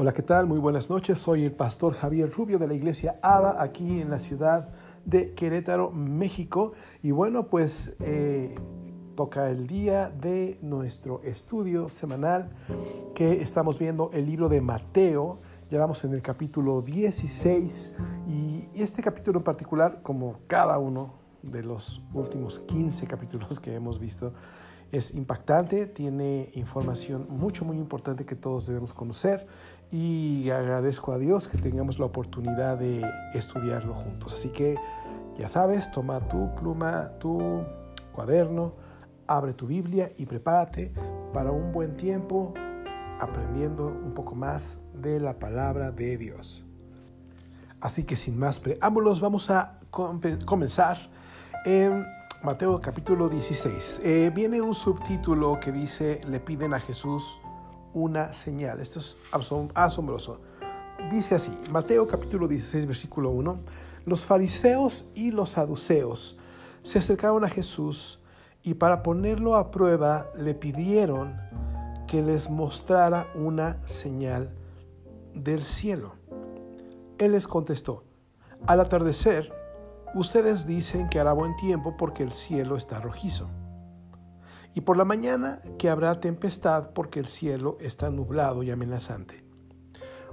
Hola, 0.00 0.12
¿qué 0.12 0.22
tal? 0.22 0.46
Muy 0.46 0.60
buenas 0.60 0.90
noches. 0.90 1.18
Soy 1.18 1.44
el 1.44 1.50
pastor 1.50 1.92
Javier 1.92 2.30
Rubio 2.30 2.60
de 2.60 2.68
la 2.68 2.74
iglesia 2.74 3.18
ABA 3.20 3.60
aquí 3.60 4.00
en 4.00 4.10
la 4.10 4.20
ciudad 4.20 4.68
de 5.04 5.34
Querétaro, 5.34 5.90
México. 5.90 6.70
Y 7.02 7.10
bueno, 7.10 7.48
pues 7.48 7.96
eh, 7.98 8.54
toca 9.16 9.50
el 9.50 9.66
día 9.66 10.08
de 10.08 10.56
nuestro 10.62 11.20
estudio 11.24 11.88
semanal 11.88 12.52
que 13.16 13.42
estamos 13.42 13.80
viendo 13.80 14.10
el 14.12 14.26
libro 14.26 14.48
de 14.48 14.60
Mateo. 14.60 15.40
Ya 15.68 15.80
vamos 15.80 16.04
en 16.04 16.14
el 16.14 16.22
capítulo 16.22 16.80
16 16.80 17.92
y 18.28 18.68
este 18.80 19.02
capítulo 19.02 19.40
en 19.40 19.44
particular, 19.44 20.02
como 20.02 20.36
cada 20.46 20.78
uno 20.78 21.14
de 21.42 21.64
los 21.64 22.04
últimos 22.14 22.60
15 22.60 23.04
capítulos 23.08 23.58
que 23.58 23.74
hemos 23.74 23.98
visto, 23.98 24.32
es 24.90 25.14
impactante, 25.14 25.86
tiene 25.86 26.50
información 26.54 27.26
mucho, 27.28 27.64
muy 27.64 27.76
importante 27.76 28.24
que 28.24 28.34
todos 28.34 28.66
debemos 28.66 28.92
conocer 28.92 29.46
y 29.90 30.50
agradezco 30.50 31.12
a 31.12 31.18
Dios 31.18 31.48
que 31.48 31.58
tengamos 31.58 31.98
la 31.98 32.06
oportunidad 32.06 32.78
de 32.78 33.04
estudiarlo 33.34 33.94
juntos. 33.94 34.34
Así 34.34 34.50
que 34.50 34.76
ya 35.38 35.48
sabes, 35.48 35.90
toma 35.92 36.20
tu 36.28 36.54
pluma, 36.56 37.12
tu 37.18 37.64
cuaderno, 38.12 38.74
abre 39.26 39.54
tu 39.54 39.66
Biblia 39.66 40.12
y 40.16 40.26
prepárate 40.26 40.92
para 41.32 41.52
un 41.52 41.72
buen 41.72 41.96
tiempo 41.96 42.52
aprendiendo 43.20 43.86
un 43.86 44.12
poco 44.14 44.34
más 44.34 44.78
de 44.94 45.20
la 45.20 45.38
palabra 45.38 45.90
de 45.90 46.16
Dios. 46.16 46.64
Así 47.80 48.04
que 48.04 48.16
sin 48.16 48.38
más 48.38 48.58
preámbulos, 48.58 49.20
vamos 49.20 49.50
a 49.50 49.78
comenzar 49.90 50.98
en 51.64 52.04
Mateo 52.42 52.80
capítulo 52.80 53.28
16. 53.28 54.00
Eh, 54.04 54.32
viene 54.34 54.60
un 54.60 54.74
subtítulo 54.74 55.58
que 55.60 55.72
dice, 55.72 56.20
le 56.28 56.40
piden 56.40 56.74
a 56.74 56.80
Jesús 56.80 57.38
una 57.94 58.32
señal. 58.32 58.80
Esto 58.80 58.98
es 58.98 59.16
asombroso. 59.74 60.40
Dice 61.10 61.34
así, 61.34 61.56
Mateo 61.70 62.06
capítulo 62.06 62.48
16, 62.48 62.86
versículo 62.86 63.30
1, 63.30 63.58
los 64.04 64.24
fariseos 64.24 65.06
y 65.14 65.30
los 65.30 65.50
saduceos 65.50 66.38
se 66.82 66.98
acercaron 66.98 67.44
a 67.44 67.48
Jesús 67.48 68.20
y 68.62 68.74
para 68.74 69.02
ponerlo 69.02 69.56
a 69.56 69.70
prueba 69.70 70.30
le 70.36 70.54
pidieron 70.54 71.36
que 72.06 72.22
les 72.22 72.50
mostrara 72.50 73.28
una 73.34 73.78
señal 73.86 74.50
del 75.34 75.62
cielo. 75.64 76.14
Él 77.18 77.32
les 77.32 77.46
contestó, 77.46 78.04
al 78.66 78.80
atardecer, 78.80 79.52
ustedes 80.14 80.66
dicen 80.66 81.08
que 81.08 81.20
hará 81.20 81.32
buen 81.32 81.56
tiempo 81.56 81.96
porque 81.96 82.22
el 82.22 82.32
cielo 82.32 82.76
está 82.76 83.00
rojizo 83.00 83.48
y 84.74 84.82
por 84.82 84.96
la 84.96 85.04
mañana 85.04 85.60
que 85.78 85.88
habrá 85.88 86.20
tempestad 86.20 86.90
porque 86.94 87.20
el 87.20 87.26
cielo 87.26 87.78
está 87.80 88.10
nublado 88.10 88.62
y 88.62 88.70
amenazante. 88.70 89.44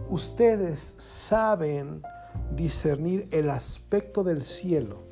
Ustedes 0.10 0.96
saben 1.00 2.02
discernir 2.52 3.28
el 3.32 3.50
aspecto 3.50 4.24
del 4.24 4.44
cielo, 4.44 5.04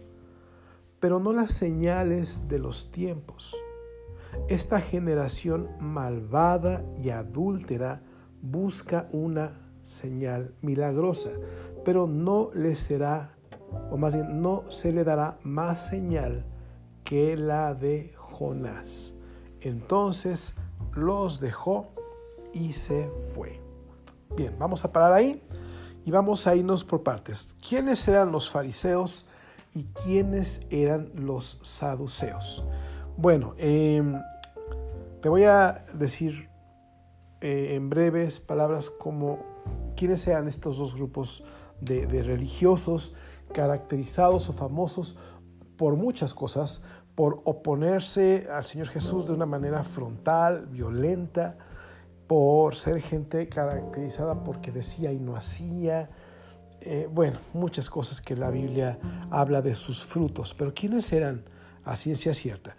pero 0.99 1.19
no 1.19 1.33
las 1.33 1.51
señales 1.51 2.47
de 2.47 2.59
los 2.59 2.91
tiempos. 2.91 3.55
Esta 4.49 4.81
generación 4.81 5.69
malvada 5.79 6.83
y 7.01 7.09
adúltera 7.09 8.03
busca 8.41 9.07
una 9.11 9.63
señal 9.83 10.53
milagrosa, 10.61 11.31
pero 11.85 12.07
no 12.07 12.49
le 12.53 12.75
será, 12.75 13.35
o 13.91 13.97
más 13.97 14.15
bien 14.15 14.41
no 14.41 14.69
se 14.69 14.91
le 14.91 15.03
dará 15.03 15.39
más 15.43 15.87
señal 15.87 16.45
que 17.03 17.37
la 17.37 17.73
de 17.73 18.12
Jonás. 18.33 19.15
Entonces 19.61 20.55
los 20.93 21.39
dejó 21.39 21.93
y 22.53 22.73
se 22.73 23.09
fue. 23.33 23.61
Bien, 24.35 24.55
vamos 24.57 24.83
a 24.83 24.91
parar 24.91 25.13
ahí 25.13 25.43
y 26.05 26.11
vamos 26.11 26.47
a 26.47 26.55
irnos 26.55 26.83
por 26.83 27.03
partes. 27.03 27.47
¿Quiénes 27.67 28.07
eran 28.07 28.31
los 28.31 28.49
fariseos 28.49 29.27
y 29.73 29.85
quiénes 29.85 30.61
eran 30.69 31.11
los 31.15 31.59
saduceos? 31.63 32.65
Bueno, 33.15 33.53
em, 33.57 34.19
te 35.21 35.29
voy 35.29 35.43
a 35.43 35.85
decir 35.93 36.49
eh, 37.41 37.75
en 37.75 37.89
breves 37.89 38.39
palabras 38.39 38.89
como 38.89 39.39
quiénes 39.95 40.27
eran 40.27 40.47
estos 40.47 40.77
dos 40.79 40.95
grupos 40.95 41.43
de 41.79 42.23
religiosos 42.23 43.13
caracterizados 43.53 44.49
o 44.49 44.53
famosos 44.53 45.17
por 45.77 45.95
muchas 45.95 46.33
cosas, 46.33 46.81
por 47.15 47.41
oponerse 47.45 48.47
al 48.51 48.65
Señor 48.65 48.87
Jesús 48.87 49.25
de 49.27 49.33
una 49.33 49.45
manera 49.45 49.83
frontal, 49.83 50.65
violenta, 50.67 51.57
por 52.27 52.75
ser 52.75 53.01
gente 53.01 53.47
caracterizada 53.47 54.43
porque 54.43 54.71
decía 54.71 55.11
y 55.11 55.19
no 55.19 55.35
hacía. 55.35 56.09
Eh, 56.81 57.07
bueno, 57.11 57.37
muchas 57.53 57.89
cosas 57.89 58.21
que 58.21 58.35
la 58.35 58.49
Biblia 58.49 58.97
habla 59.29 59.61
de 59.61 59.75
sus 59.75 60.03
frutos. 60.03 60.53
Pero 60.53 60.73
¿quiénes 60.73 61.11
eran 61.13 61.43
a 61.85 61.95
ciencia 61.95 62.33
cierta? 62.33 62.75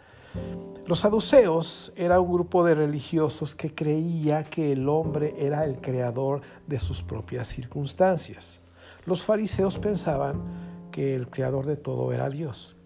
Los 0.87 1.01
saduceos 1.01 1.93
era 1.97 2.21
un 2.21 2.33
grupo 2.33 2.65
de 2.65 2.75
religiosos 2.75 3.55
que 3.55 3.75
creía 3.75 4.45
que 4.45 4.73
el 4.73 4.89
hombre 4.89 5.35
era 5.39 5.65
el 5.65 5.81
creador 5.81 6.43
de 6.67 6.81
sus 6.81 7.03
propias 7.03 7.49
circunstancias. 7.49 8.61
Los 9.07 9.23
fariseos 9.23 9.79
pensaban 9.79 10.43
que 10.91 11.15
el 11.15 11.29
creador 11.29 11.67
de 11.67 11.77
todo 11.77 12.13
era 12.13 12.29
Dios. 12.29 12.77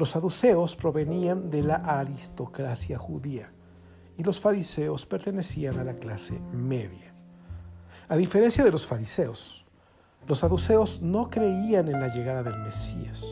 Los 0.00 0.10
saduceos 0.12 0.76
provenían 0.76 1.50
de 1.50 1.62
la 1.62 1.74
aristocracia 1.74 2.96
judía 2.96 3.52
y 4.16 4.24
los 4.24 4.40
fariseos 4.40 5.04
pertenecían 5.04 5.78
a 5.78 5.84
la 5.84 5.94
clase 5.94 6.40
media. 6.54 7.12
A 8.08 8.16
diferencia 8.16 8.64
de 8.64 8.70
los 8.70 8.86
fariseos, 8.86 9.66
los 10.26 10.38
saduceos 10.38 11.02
no 11.02 11.28
creían 11.28 11.88
en 11.88 12.00
la 12.00 12.08
llegada 12.14 12.42
del 12.42 12.58
Mesías. 12.60 13.22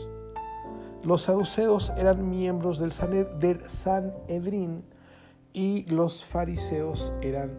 Los 1.03 1.23
saduceos 1.23 1.91
eran 1.97 2.29
miembros 2.29 2.77
del 2.77 2.91
Sanedrín 2.91 4.83
y 5.51 5.91
los 5.91 6.23
fariseos 6.23 7.13
eran 7.21 7.49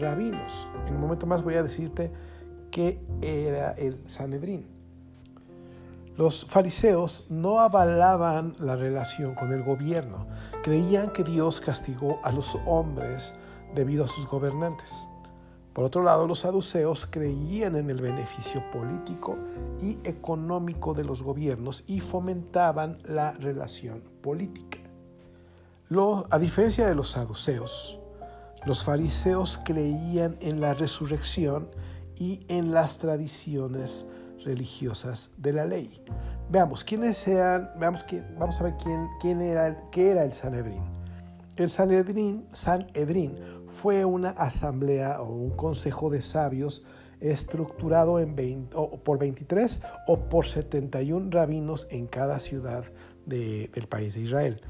rabinos. 0.00 0.66
En 0.86 0.94
un 0.94 1.02
momento 1.02 1.26
más 1.26 1.42
voy 1.42 1.56
a 1.56 1.62
decirte 1.62 2.10
qué 2.70 3.04
era 3.20 3.72
el 3.72 4.00
Sanedrín. 4.06 4.75
Los 6.16 6.46
fariseos 6.46 7.26
no 7.28 7.60
avalaban 7.60 8.54
la 8.58 8.74
relación 8.74 9.34
con 9.34 9.52
el 9.52 9.62
gobierno, 9.62 10.26
creían 10.62 11.10
que 11.12 11.22
Dios 11.22 11.60
castigó 11.60 12.20
a 12.22 12.32
los 12.32 12.56
hombres 12.64 13.34
debido 13.74 14.04
a 14.04 14.08
sus 14.08 14.26
gobernantes. 14.26 15.06
Por 15.74 15.84
otro 15.84 16.02
lado, 16.02 16.26
los 16.26 16.38
saduceos 16.38 17.04
creían 17.04 17.76
en 17.76 17.90
el 17.90 18.00
beneficio 18.00 18.62
político 18.72 19.36
y 19.82 19.98
económico 20.08 20.94
de 20.94 21.04
los 21.04 21.22
gobiernos 21.22 21.84
y 21.86 22.00
fomentaban 22.00 22.96
la 23.04 23.32
relación 23.32 24.02
política. 24.22 24.78
a 26.30 26.38
diferencia 26.38 26.86
de 26.86 26.94
los 26.94 27.10
saduceos, 27.10 27.98
los 28.64 28.84
fariseos 28.84 29.60
creían 29.66 30.38
en 30.40 30.62
la 30.62 30.72
resurrección 30.72 31.68
y 32.16 32.40
en 32.48 32.72
las 32.72 32.96
tradiciones 32.96 34.06
religiosas 34.46 35.30
de 35.36 35.52
la 35.52 35.66
ley. 35.66 36.02
Veamos 36.48 36.84
quiénes 36.84 37.18
sean, 37.18 37.70
veamos 37.78 38.02
quién, 38.04 38.24
vamos 38.38 38.60
a 38.60 38.64
ver 38.64 38.74
quién, 38.82 39.08
quién 39.20 39.42
era, 39.42 39.76
qué 39.90 40.12
era 40.12 40.24
el 40.24 40.32
Sanedrín. 40.32 40.82
El 41.56 41.68
Sanedrín, 41.68 42.46
Sanedrín 42.52 43.34
fue 43.66 44.04
una 44.04 44.30
asamblea 44.30 45.20
o 45.20 45.34
un 45.34 45.50
consejo 45.50 46.08
de 46.08 46.22
sabios 46.22 46.84
estructurado 47.20 48.20
en 48.20 48.68
por 49.02 49.18
23 49.18 49.80
o 50.06 50.28
por 50.28 50.46
71 50.46 51.30
rabinos 51.30 51.88
en 51.90 52.06
cada 52.06 52.38
ciudad 52.38 52.84
del 53.24 53.88
país 53.88 54.14
de 54.14 54.20
Israel, 54.20 54.60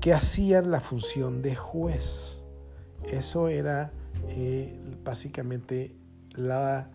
que 0.00 0.14
hacían 0.14 0.70
la 0.70 0.80
función 0.80 1.42
de 1.42 1.56
juez. 1.56 2.42
Eso 3.04 3.48
era 3.48 3.92
eh, 4.28 4.80
básicamente 5.02 5.94
la 6.30 6.90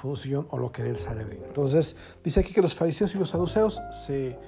función 0.00 0.46
o 0.50 0.58
lo 0.58 0.72
que 0.72 0.82
era 0.82 0.90
el 0.90 0.98
Sanedrín. 0.98 1.42
Entonces, 1.44 1.96
dice 2.24 2.40
aquí 2.40 2.52
que 2.52 2.62
los 2.62 2.74
fariseos 2.74 3.14
y 3.14 3.18
los 3.18 3.30
saduceos 3.30 3.80
se 4.06 4.38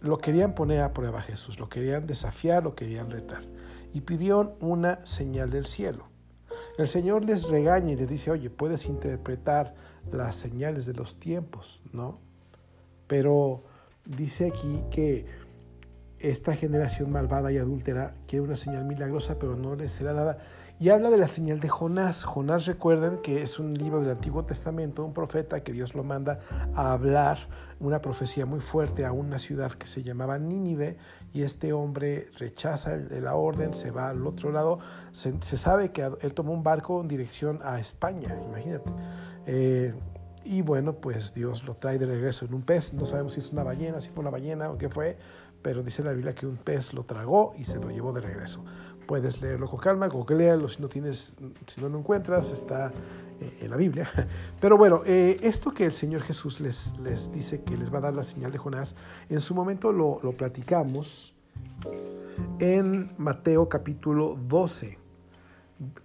lo 0.00 0.18
querían 0.18 0.54
poner 0.54 0.80
a 0.80 0.92
prueba 0.92 1.20
a 1.20 1.22
Jesús, 1.22 1.58
lo 1.58 1.68
querían 1.68 2.06
desafiar, 2.06 2.62
lo 2.62 2.74
querían 2.74 3.10
retar. 3.10 3.42
Y 3.92 4.02
pidieron 4.02 4.54
una 4.60 5.04
señal 5.06 5.50
del 5.50 5.66
cielo. 5.66 6.08
El 6.76 6.88
Señor 6.88 7.24
les 7.24 7.48
regaña 7.48 7.92
y 7.92 7.96
les 7.96 8.08
dice, 8.08 8.30
oye, 8.30 8.50
puedes 8.50 8.86
interpretar 8.86 9.74
las 10.12 10.36
señales 10.36 10.86
de 10.86 10.94
los 10.94 11.18
tiempos, 11.18 11.82
¿no? 11.92 12.14
Pero 13.06 13.64
dice 14.04 14.48
aquí 14.48 14.82
que 14.90 15.26
esta 16.18 16.54
generación 16.54 17.10
malvada 17.10 17.52
y 17.52 17.58
adúltera 17.58 18.14
quiere 18.26 18.44
una 18.44 18.56
señal 18.56 18.84
milagrosa, 18.84 19.38
pero 19.38 19.56
no 19.56 19.74
les 19.74 19.92
será 19.92 20.12
dada. 20.12 20.38
Y 20.80 20.90
habla 20.90 21.10
de 21.10 21.16
la 21.16 21.26
señal 21.26 21.58
de 21.58 21.68
Jonás. 21.68 22.22
Jonás, 22.22 22.66
recuerden 22.66 23.18
que 23.18 23.42
es 23.42 23.58
un 23.58 23.74
libro 23.74 24.00
del 24.00 24.10
Antiguo 24.10 24.44
Testamento, 24.44 25.04
un 25.04 25.12
profeta 25.12 25.64
que 25.64 25.72
Dios 25.72 25.96
lo 25.96 26.04
manda 26.04 26.38
a 26.74 26.92
hablar 26.92 27.48
una 27.80 28.00
profecía 28.00 28.46
muy 28.46 28.60
fuerte 28.60 29.04
a 29.04 29.12
una 29.12 29.38
ciudad 29.38 29.72
que 29.72 29.86
se 29.86 30.02
llamaba 30.02 30.38
Nínive 30.38 30.96
y 31.32 31.42
este 31.42 31.72
hombre 31.72 32.28
rechaza 32.38 32.96
la 32.96 33.34
orden, 33.34 33.74
se 33.74 33.90
va 33.90 34.08
al 34.08 34.26
otro 34.26 34.52
lado. 34.52 34.78
Se, 35.12 35.32
sabe 35.56 35.90
que 35.90 36.08
él 36.20 36.34
tomó 36.34 36.52
un 36.52 36.62
barco 36.62 37.00
en 37.00 37.08
dirección 37.08 37.60
a 37.64 37.80
España, 37.80 38.36
imagínate. 38.48 38.92
Eh, 39.46 39.94
y 40.44 40.62
bueno, 40.62 40.94
pues 40.94 41.34
Dios 41.34 41.64
lo 41.64 41.74
trae 41.74 41.98
de 41.98 42.06
regreso 42.06 42.46
en 42.46 42.54
un 42.54 42.62
pez. 42.62 42.94
No 42.94 43.04
sabemos 43.04 43.32
si 43.32 43.40
es 43.40 43.52
una 43.52 43.64
ballena, 43.64 44.00
si 44.00 44.10
fue 44.10 44.20
una 44.20 44.30
ballena 44.30 44.70
o 44.70 44.78
qué 44.78 44.88
fue, 44.88 45.18
pero 45.62 45.82
dice 45.82 46.02
la 46.02 46.12
Biblia 46.12 46.34
que 46.34 46.46
un 46.46 46.56
pez 46.56 46.94
lo 46.94 47.04
tragó 47.04 47.54
y 47.58 47.64
se 47.64 47.78
lo 47.78 47.90
llevó 47.90 48.12
de 48.12 48.20
regreso. 48.20 48.64
Puedes 49.08 49.40
leerlo 49.40 49.70
con 49.70 49.80
calma, 49.80 50.06
googlealo 50.06 50.68
si 50.68 50.82
no 50.82 50.88
tienes, 50.90 51.32
si 51.66 51.80
no 51.80 51.88
lo 51.88 51.98
encuentras, 51.98 52.50
está 52.50 52.92
eh, 53.40 53.60
en 53.62 53.70
la 53.70 53.78
Biblia. 53.78 54.06
Pero 54.60 54.76
bueno, 54.76 55.00
eh, 55.06 55.38
esto 55.40 55.72
que 55.72 55.86
el 55.86 55.94
Señor 55.94 56.20
Jesús 56.20 56.60
les, 56.60 56.94
les 56.98 57.32
dice 57.32 57.62
que 57.62 57.78
les 57.78 57.90
va 57.90 57.98
a 57.98 58.02
dar 58.02 58.12
la 58.12 58.22
señal 58.22 58.52
de 58.52 58.58
Jonás, 58.58 58.96
en 59.30 59.40
su 59.40 59.54
momento 59.54 59.92
lo, 59.92 60.20
lo 60.22 60.32
platicamos 60.32 61.34
en 62.58 63.10
Mateo 63.16 63.66
capítulo 63.66 64.38
12. 64.46 64.98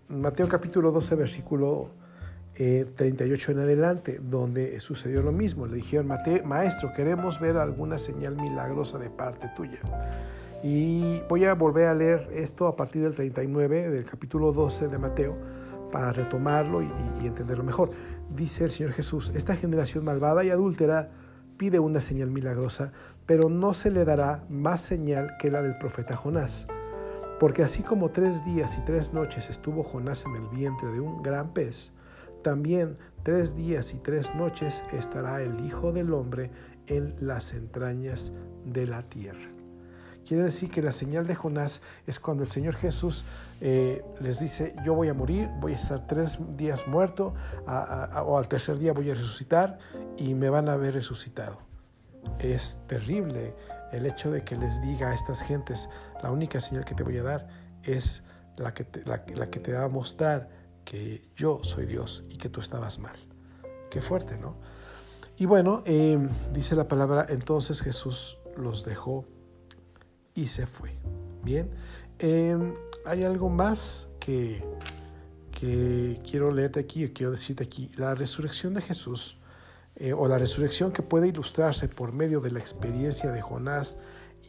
Mateo 0.08 0.48
capítulo 0.48 0.94
12, 0.94 1.16
versículo 1.16 1.90
38 2.56 3.52
eh, 3.52 3.54
en 3.54 3.60
adelante, 3.60 4.22
donde 4.24 4.80
sucedió 4.80 5.22
lo 5.22 5.34
mismo. 5.34 5.68
Le 5.68 5.76
dijeron, 5.76 6.08
maestro, 6.46 6.94
queremos 6.94 7.42
ver 7.42 7.58
alguna 7.58 7.98
señal 7.98 8.38
milagrosa 8.38 8.98
de 8.98 9.10
parte 9.10 9.50
tuya. 9.58 9.80
Y 10.64 11.20
voy 11.28 11.44
a 11.44 11.56
volver 11.56 11.88
a 11.88 11.94
leer 11.94 12.30
esto 12.32 12.68
a 12.68 12.78
partir 12.78 13.02
del 13.02 13.14
39 13.14 13.90
del 13.90 14.06
capítulo 14.06 14.54
12 14.54 14.88
de 14.88 14.98
Mateo 14.98 15.36
para 15.92 16.14
retomarlo 16.14 16.82
y, 16.82 16.90
y 17.22 17.28
entenderlo 17.28 17.66
mejor. 17.66 17.92
Dice 18.34 18.64
el 18.64 18.72
Señor 18.72 18.94
Jesús, 18.94 19.34
esta 19.36 19.58
generación 19.58 20.06
malvada 20.06 20.46
y 20.46 20.50
adúltera 20.52 21.12
pide 21.58 21.80
una 21.80 22.00
señal 22.00 22.32
milagrosa, 22.32 22.94
pero 23.26 23.50
no 23.50 23.74
se 23.74 23.92
le 23.92 24.06
dará 24.06 24.46
más 24.50 24.80
señal 24.80 25.36
que 25.38 25.52
la 25.52 25.62
del 25.62 25.78
profeta 25.78 26.16
Jonás. 26.16 26.68
Porque 27.42 27.64
así 27.64 27.84
como 27.84 28.12
tres 28.12 28.46
días 28.46 28.78
y 28.78 28.86
tres 28.86 29.14
noches 29.14 29.50
estuvo 29.50 29.84
Jonás 29.84 30.26
en 30.26 30.36
el 30.36 30.48
vientre 30.48 30.90
de 30.94 31.02
un 31.02 31.22
gran 31.22 31.54
pez, 31.54 31.92
también 32.42 32.96
tres 33.24 33.56
días 33.56 33.94
y 33.94 33.98
tres 33.98 34.34
noches 34.36 34.84
estará 34.94 35.42
el 35.42 35.66
Hijo 35.66 35.92
del 35.92 36.14
Hombre 36.14 36.52
en 36.88 37.16
las 37.20 37.54
entrañas 37.54 38.32
de 38.66 38.88
la 38.88 39.04
tierra. 39.04 39.63
Quiere 40.28 40.44
decir 40.44 40.70
que 40.70 40.82
la 40.82 40.92
señal 40.92 41.28
de 41.28 41.36
Jonás 41.36 41.82
es 42.08 42.20
cuando 42.20 42.44
el 42.44 42.50
Señor 42.50 42.76
Jesús 42.76 43.26
eh, 43.60 44.04
les 44.22 44.40
dice, 44.40 44.74
yo 44.86 44.94
voy 44.94 45.10
a 45.10 45.14
morir, 45.14 45.50
voy 45.60 45.74
a 45.74 45.76
estar 45.76 46.08
tres 46.08 46.38
días 46.58 46.88
muerto, 46.88 47.34
o 47.66 48.38
al 48.38 48.48
tercer 48.48 48.78
día 48.78 48.94
voy 48.94 49.10
a 49.10 49.16
resucitar 49.16 49.80
y 50.18 50.34
me 50.34 50.50
van 50.50 50.70
a 50.70 50.74
haber 50.74 50.94
resucitado. 50.94 51.58
Es 52.40 52.80
terrible 52.88 53.54
el 53.92 54.06
hecho 54.06 54.32
de 54.32 54.44
que 54.44 54.56
les 54.56 54.82
diga 54.82 55.12
a 55.12 55.14
estas 55.14 55.42
gentes, 55.42 55.90
la 56.22 56.32
única 56.32 56.60
señal 56.60 56.86
que 56.86 56.96
te 56.96 57.04
voy 57.04 57.18
a 57.18 57.24
dar 57.24 57.48
es 57.84 58.24
la 58.56 58.74
que 58.74 58.86
la 59.06 59.50
que 59.50 59.60
te 59.60 59.74
va 59.74 59.84
a 59.84 59.90
mostrar 59.90 60.50
que 60.86 61.22
yo 61.36 61.64
soy 61.64 61.86
Dios 61.86 62.24
y 62.30 62.38
que 62.38 62.50
tú 62.50 62.62
estabas 62.62 63.00
mal. 63.00 63.16
Qué 63.90 64.02
fuerte, 64.02 64.38
¿no? 64.38 64.56
Y 65.38 65.46
bueno, 65.46 65.84
eh, 65.86 66.18
dice 66.54 66.76
la 66.76 66.88
palabra, 66.88 67.26
entonces 67.30 67.82
Jesús 67.82 68.38
los 68.56 68.86
dejó 68.86 69.26
y 70.36 70.48
se 70.48 70.68
fue. 70.68 70.92
Bien, 71.44 71.70
em, 72.20 72.74
hay 73.06 73.24
algo 73.24 73.50
más 73.50 74.10
que, 74.20 74.64
que 75.52 76.20
quiero 76.30 76.52
leerte 76.52 76.80
aquí, 76.80 77.08
quiero 77.10 77.32
decirte 77.32 77.64
aquí. 77.64 77.92
La 77.96 78.16
resurrección 78.16 78.74
de 78.74 78.82
Jesús, 78.82 79.38
eh, 79.96 80.14
o 80.14 80.28
la 80.28 80.40
resurrección 80.40 80.92
que 80.92 81.04
puede 81.04 81.28
ilustrarse 81.28 81.88
por 81.88 82.14
medio 82.14 82.40
de 82.40 82.52
la 82.52 82.60
experiencia 82.60 83.32
de 83.32 83.42
Jonás 83.42 84.00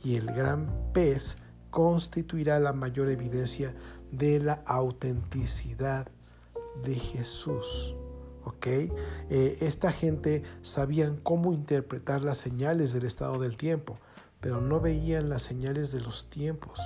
y 0.02 0.16
el 0.16 0.26
gran 0.26 0.70
pez, 0.92 1.36
constituirá 1.70 2.60
la 2.60 2.72
mayor 2.72 3.10
evidencia 3.10 3.74
de 4.12 4.38
la 4.38 4.62
autenticidad 4.66 6.08
de 6.84 6.94
Jesús. 6.94 7.94
¿ok? 8.44 8.66
Eh, 8.66 9.58
esta 9.60 9.92
gente 9.92 10.42
sabían 10.62 11.16
cómo 11.16 11.52
interpretar 11.52 12.22
las 12.22 12.38
señales 12.38 12.92
del 12.92 13.04
estado 13.04 13.38
del 13.38 13.56
tiempo, 13.56 13.98
pero 14.44 14.60
no 14.60 14.78
veían 14.78 15.30
las 15.30 15.40
señales 15.40 15.90
de 15.90 16.00
los 16.00 16.28
tiempos. 16.28 16.78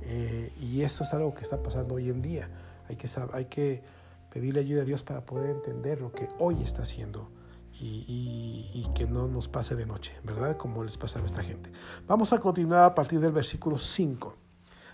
Eh, 0.00 0.54
y 0.58 0.80
eso 0.80 1.04
es 1.04 1.12
algo 1.12 1.34
que 1.34 1.42
está 1.42 1.62
pasando 1.62 1.96
hoy 1.96 2.08
en 2.08 2.22
día. 2.22 2.48
Hay 2.88 2.96
que, 2.96 3.06
hay 3.34 3.44
que 3.44 3.84
pedirle 4.30 4.60
ayuda 4.60 4.80
a 4.80 4.84
Dios 4.86 5.02
para 5.02 5.26
poder 5.26 5.50
entender 5.50 6.00
lo 6.00 6.12
que 6.12 6.30
hoy 6.38 6.62
está 6.62 6.80
haciendo 6.80 7.30
y, 7.78 8.88
que 8.94 9.06
no 9.06 9.28
nos 9.28 9.48
pase 9.48 9.76
de 9.76 9.84
noche, 9.84 10.14
¿verdad? 10.24 10.56
Como 10.56 10.82
les 10.82 10.96
pasaba 10.96 11.24
a 11.24 11.26
esta 11.26 11.42
gente. 11.42 11.70
Vamos 12.06 12.32
a 12.32 12.38
continuar 12.38 12.84
a 12.84 12.94
partir 12.94 13.20
del 13.20 13.32
versículo 13.32 13.76
5. 13.76 14.34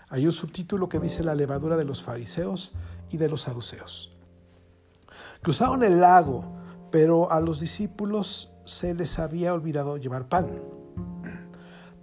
Hay 0.09 0.25
un 0.25 0.33
subtítulo 0.33 0.89
que 0.89 0.99
dice 0.99 1.23
la 1.23 1.33
levadura 1.33 1.77
de 1.77 1.85
los 1.85 2.03
fariseos 2.03 2.73
y 3.09 3.15
de 3.15 3.29
los 3.29 3.43
saduceos. 3.43 4.11
Cruzaron 5.41 5.85
el 5.85 6.01
lago, 6.01 6.57
pero 6.91 7.31
a 7.31 7.39
los 7.39 7.61
discípulos 7.61 8.51
se 8.65 8.93
les 8.93 9.17
había 9.17 9.53
olvidado 9.53 9.95
llevar 9.95 10.27
pan. 10.27 10.78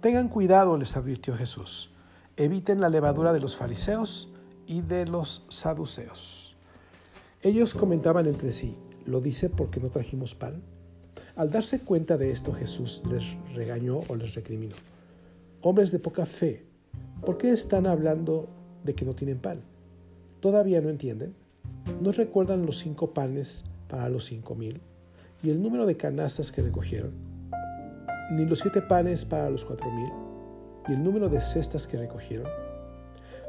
Tengan 0.07 0.29
cuidado, 0.29 0.77
les 0.77 0.95
advirtió 0.95 1.35
Jesús. 1.35 1.89
Eviten 2.37 2.79
la 2.79 2.87
levadura 2.87 3.33
de 3.33 3.41
los 3.41 3.57
fariseos 3.57 4.29
y 4.65 4.79
de 4.79 5.05
los 5.05 5.45
saduceos. 5.49 6.55
Ellos 7.41 7.73
comentaban 7.73 8.25
entre 8.25 8.53
sí, 8.53 8.77
¿lo 9.05 9.19
dice 9.19 9.49
porque 9.49 9.81
no 9.81 9.89
trajimos 9.89 10.33
pan? 10.33 10.63
Al 11.35 11.51
darse 11.51 11.81
cuenta 11.81 12.17
de 12.17 12.31
esto, 12.31 12.53
Jesús 12.53 13.01
les 13.11 13.35
regañó 13.53 13.99
o 14.07 14.15
les 14.15 14.33
recriminó. 14.33 14.77
Hombres 15.61 15.91
de 15.91 15.99
poca 15.99 16.25
fe, 16.25 16.63
¿por 17.25 17.37
qué 17.37 17.51
están 17.51 17.85
hablando 17.85 18.47
de 18.85 18.95
que 18.95 19.03
no 19.03 19.13
tienen 19.13 19.39
pan? 19.39 19.59
¿Todavía 20.39 20.79
no 20.79 20.87
entienden? 20.87 21.35
¿No 22.01 22.13
recuerdan 22.13 22.65
los 22.65 22.77
cinco 22.77 23.13
panes 23.13 23.65
para 23.89 24.07
los 24.07 24.23
cinco 24.23 24.55
mil 24.55 24.79
y 25.43 25.49
el 25.49 25.61
número 25.61 25.85
de 25.85 25.97
canastas 25.97 26.53
que 26.53 26.61
recogieron? 26.61 27.36
¿Ni 28.29 28.45
los 28.45 28.59
siete 28.59 28.81
panes 28.81 29.23
para 29.23 29.49
los 29.49 29.63
cuatro 29.63 29.89
mil 29.89 30.11
y 30.89 30.93
el 30.93 31.01
número 31.01 31.29
de 31.29 31.39
cestas 31.39 31.87
que 31.87 31.97
recogieron? 31.97 32.47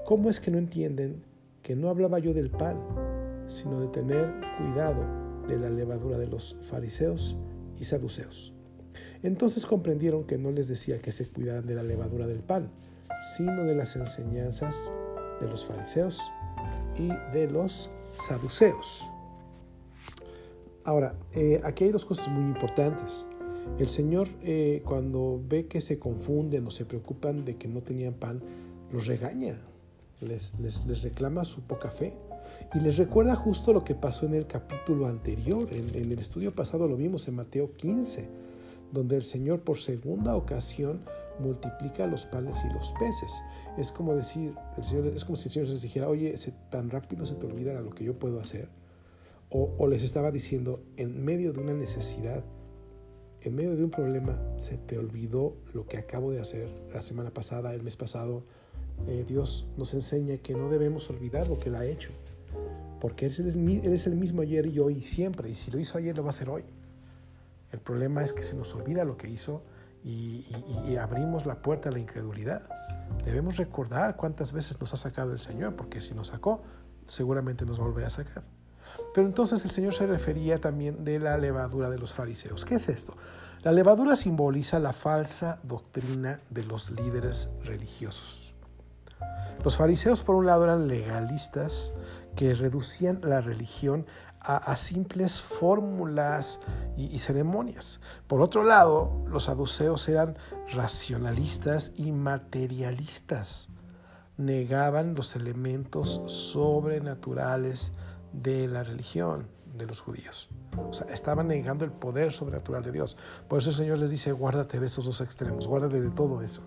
¿Cómo 0.05 0.31
es 0.31 0.39
que 0.39 0.53
no 0.53 0.59
entienden 0.59 1.25
que 1.63 1.75
no 1.75 1.89
hablaba 1.91 2.21
yo 2.21 2.33
del 2.33 2.49
pan, 2.49 2.79
sino 3.49 3.81
de 3.81 3.89
tener 3.89 4.33
cuidado 4.57 5.05
de 5.49 5.59
la 5.59 5.69
levadura 5.69 6.17
de 6.17 6.29
los 6.29 6.57
fariseos 6.63 7.37
y 7.81 7.85
saduceos? 7.85 8.55
Entonces 9.25 9.67
comprendieron 9.67 10.25
que 10.25 10.39
no 10.39 10.53
les 10.53 10.69
decía 10.69 11.01
que 11.01 11.11
se 11.11 11.29
cuidaran 11.29 11.67
de 11.67 11.75
la 11.75 11.83
levadura 11.83 12.29
del 12.29 12.41
pan, 12.41 12.71
sino 13.37 13.65
de 13.65 13.75
las 13.75 13.97
enseñanzas 13.97 14.93
de 15.41 15.49
los 15.49 15.65
fariseos 15.65 16.21
y 16.97 17.09
de 17.33 17.49
los 17.51 17.91
saduceos. 18.13 19.09
Ahora, 20.85 21.17
eh, 21.33 21.61
aquí 21.65 21.85
hay 21.85 21.91
dos 21.91 22.05
cosas 22.05 22.29
muy 22.29 22.45
importantes. 22.45 23.27
El 23.79 23.89
Señor, 23.89 24.29
eh, 24.43 24.83
cuando 24.85 25.41
ve 25.49 25.67
que 25.67 25.81
se 25.81 25.99
confunden 25.99 26.67
o 26.67 26.71
se 26.71 26.85
preocupan 26.85 27.45
de 27.45 27.57
que 27.57 27.69
no 27.69 27.83
tenían 27.83 28.15
pan, 28.15 28.41
los 28.93 29.07
regaña, 29.07 29.61
les, 30.21 31.03
reclama 31.03 31.45
su 31.45 31.61
poca 31.63 31.91
fe 31.91 32.15
y 32.75 32.81
les 32.81 32.97
recuerda 32.97 33.37
justo 33.37 33.73
lo 33.73 33.85
que 33.85 33.95
pasó 33.95 34.27
en 34.27 34.35
el 34.35 34.47
capítulo 34.47 35.07
anterior. 35.07 35.69
En, 35.73 35.95
el 35.95 36.19
estudio 36.19 36.55
pasado 36.55 36.89
lo 36.89 36.97
vimos 36.97 37.29
en 37.29 37.37
Mateo 37.37 37.77
15, 37.77 38.29
donde 38.93 39.17
el 39.17 39.23
Señor 39.23 39.61
por 39.61 39.79
segunda 39.79 40.35
ocasión 40.35 41.03
multiplica 41.39 42.07
los 42.07 42.27
panes 42.27 42.57
y 42.69 42.73
los 42.73 42.93
peces. 42.99 43.33
Es 43.77 43.93
como 43.93 44.15
decir, 44.15 44.55
el 44.77 44.85
Señor, 44.85 45.07
es 45.07 45.25
como 45.25 45.37
si 45.37 45.49
el 45.49 45.53
Señor 45.53 45.69
les 45.69 45.83
dijera, 45.83 46.09
oye, 46.09 46.35
tan 46.71 46.91
rápido 46.91 47.25
se 47.27 47.35
te 47.35 47.47
olvida 47.47 47.81
lo 47.81 47.91
que 47.91 48.05
yo 48.05 48.19
puedo 48.19 48.41
hacer. 48.41 48.69
O, 49.51 49.87
les 49.87 50.03
estaba 50.03 50.31
diciendo, 50.31 50.83
en 50.97 51.25
medio 51.25 51.55
de 51.55 51.61
una 51.61 51.73
necesidad, 51.73 52.45
en 53.43 53.55
medio 53.55 53.77
de 53.77 53.85
un 53.85 53.91
problema, 53.91 54.39
se 54.57 54.77
te 54.77 54.99
olvidó 54.99 55.57
lo 55.73 55.87
que 55.87 55.99
acabo 55.99 56.31
de 56.31 56.41
hacer 56.41 56.69
la 56.93 57.03
semana 57.03 57.31
pasada, 57.31 57.75
el 57.75 57.83
mes 57.83 57.97
pasado. 57.97 58.43
Eh, 59.07 59.25
Dios 59.27 59.69
nos 59.77 59.95
enseña 59.95 60.39
que 60.39 60.55
no 60.55 60.69
debemos 60.69 61.09
olvidar 61.11 61.49
lo 61.49 61.59
que 61.59 61.69
Él 61.69 61.77
ha 61.77 61.85
hecho. 61.85 62.11
Porque 63.01 63.27
él 63.27 63.33
es, 63.93 64.07
el, 64.07 64.17
mismo 64.17 64.43
ayer 64.43 64.67
y 64.67 64.79
hoy 64.81 64.95
y 64.99 65.03
siempre. 65.03 65.49
Y 65.51 65.55
si 65.55 65.71
lo 65.71 65.79
hizo 65.79 65.99
ayer, 65.99 66.17
lo 66.17 66.25
va 66.25 66.31
a 66.31 66.31
hacer 66.31 66.49
hoy. 66.49 66.65
El 67.71 67.81
problema 67.81 68.25
es 68.25 68.33
que 68.33 68.43
se 68.43 68.57
nos 68.57 68.75
olvida 68.75 69.05
lo 69.05 69.17
que 69.17 69.29
hizo 69.29 69.63
y, 70.03 70.47
abrimos 70.97 71.47
la 71.47 71.63
puerta 71.63 71.91
a 71.91 71.93
la 71.93 71.99
incredulidad. 71.99 72.69
Debemos 73.25 73.57
recordar 73.57 74.17
cuántas 74.17 74.53
veces 74.53 74.81
nos 74.81 74.93
ha 74.95 74.97
sacado 74.97 75.33
el 75.33 75.39
Señor, 75.39 75.77
porque 75.77 76.01
si 76.01 76.15
nos 76.15 76.29
sacó, 76.29 76.63
seguramente 77.07 77.65
nos 77.67 77.79
volverá 77.79 78.09
a 78.09 78.11
sacar. 78.11 78.43
Pero 79.19 79.27
entonces 79.27 79.65
el 79.65 79.73
Señor 79.73 79.95
se 79.95 80.07
refería 80.07 80.61
también 80.61 81.03
de 81.03 81.19
la 81.19 81.37
levadura 81.39 81.91
de 81.91 81.99
los 81.99 82.15
fariseos. 82.15 82.65
¿Qué 82.65 82.77
es 82.77 82.89
esto? 82.89 83.15
La 83.65 83.73
levadura 83.73 84.15
simboliza 84.15 84.79
la 84.79 84.93
falsa 84.93 85.59
doctrina 85.65 86.41
de 86.51 86.63
los 86.63 86.93
líderes 86.93 87.51
religiosos. 87.65 88.55
Los 89.65 89.77
fariseos, 89.77 90.23
por 90.23 90.37
un 90.37 90.47
lado, 90.47 90.63
eran 90.63 90.87
legalistas 90.87 91.93
que 92.37 92.55
reducían 92.55 93.19
la 93.25 93.41
religión 93.41 94.07
a, 94.39 94.77
simples 94.77 95.41
fórmulas 95.41 96.61
y, 96.97 97.07
y, 97.07 97.19
ceremonias. 97.19 98.01
Por 98.29 98.41
otro 98.41 98.63
lado, 98.63 99.25
los 99.27 99.47
saduceos 99.47 100.09
eran 100.09 100.39
racionalistas 100.73 101.91
y 101.97 102.13
materialistas. 102.13 103.69
Negaban 104.37 105.17
los 105.17 105.35
elementos 105.35 106.23
sobrenaturales 106.27 107.91
de 108.33 108.69
la 108.69 108.83
religión 108.83 109.47
de 109.77 109.87
los 109.87 110.01
judíos. 110.01 110.49
O 110.77 110.93
sea, 110.93 111.07
estaban 111.13 111.49
negando 111.49 111.85
el 111.85 111.91
poder 111.91 112.33
sobrenatural 112.33 112.83
de 112.83 112.93
Dios. 112.93 113.17
Por 113.49 113.61
eso 113.61 113.71
el 113.71 113.77
Señor 113.77 113.99
les 113.99 114.11
dice, 114.11 114.33
guárdate 114.33 114.81
de 114.81 114.87
esos 114.87 115.05
dos 115.05 115.21
extremos, 115.21 115.67
guárdate 115.67 116.01
de 116.01 116.11
todo 116.11 116.43
eso. 116.43 116.63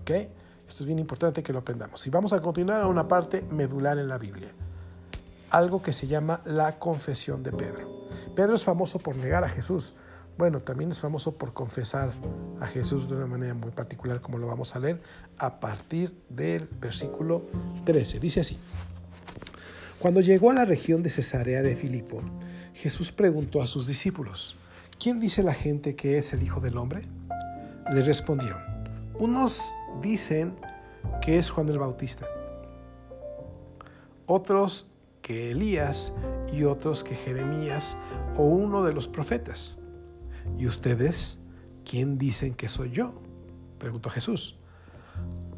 ¿Ok? 0.00 0.10
Esto 0.10 0.82
es 0.82 0.86
bien 0.86 0.98
importante 0.98 1.42
que 1.42 1.52
lo 1.52 1.60
aprendamos. 1.60 2.06
Y 2.06 2.10
vamos 2.10 2.32
a 2.32 2.40
continuar 2.40 2.80
a 2.80 2.86
una 2.86 3.06
parte 3.06 3.42
medular 3.50 3.98
en 3.98 4.08
la 4.08 4.18
Biblia. 4.18 4.50
Algo 5.50 5.80
que 5.80 5.92
se 5.92 6.06
llama 6.06 6.40
la 6.44 6.78
confesión 6.78 7.42
de 7.42 7.52
Pedro. 7.52 8.08
Pedro 8.34 8.56
es 8.56 8.64
famoso 8.64 8.98
por 8.98 9.16
negar 9.16 9.44
a 9.44 9.48
Jesús. 9.48 9.94
Bueno, 10.36 10.60
también 10.60 10.90
es 10.90 11.00
famoso 11.00 11.36
por 11.36 11.54
confesar 11.54 12.12
a 12.60 12.66
Jesús 12.66 13.08
de 13.08 13.16
una 13.16 13.26
manera 13.26 13.54
muy 13.54 13.70
particular, 13.70 14.20
como 14.20 14.38
lo 14.38 14.46
vamos 14.48 14.76
a 14.76 14.80
leer 14.80 15.00
a 15.38 15.60
partir 15.60 16.20
del 16.28 16.68
versículo 16.80 17.46
13. 17.84 18.20
Dice 18.20 18.40
así. 18.40 18.58
Cuando 19.98 20.20
llegó 20.20 20.50
a 20.50 20.54
la 20.54 20.66
región 20.66 21.02
de 21.02 21.08
Cesarea 21.08 21.62
de 21.62 21.74
Filipo, 21.74 22.22
Jesús 22.74 23.12
preguntó 23.12 23.62
a 23.62 23.66
sus 23.66 23.86
discípulos, 23.86 24.56
¿quién 25.00 25.20
dice 25.20 25.42
la 25.42 25.54
gente 25.54 25.96
que 25.96 26.18
es 26.18 26.34
el 26.34 26.42
Hijo 26.42 26.60
del 26.60 26.76
Hombre? 26.76 27.02
Le 27.90 28.02
respondieron, 28.02 28.60
unos 29.18 29.72
dicen 30.02 30.54
que 31.22 31.38
es 31.38 31.48
Juan 31.48 31.70
el 31.70 31.78
Bautista, 31.78 32.26
otros 34.26 34.90
que 35.22 35.52
Elías 35.52 36.12
y 36.52 36.64
otros 36.64 37.02
que 37.02 37.14
Jeremías 37.14 37.96
o 38.36 38.44
uno 38.44 38.84
de 38.84 38.92
los 38.92 39.08
profetas. 39.08 39.78
¿Y 40.58 40.66
ustedes 40.66 41.40
quién 41.90 42.18
dicen 42.18 42.54
que 42.54 42.68
soy 42.68 42.90
yo? 42.90 43.14
preguntó 43.78 44.10
Jesús. 44.10 44.58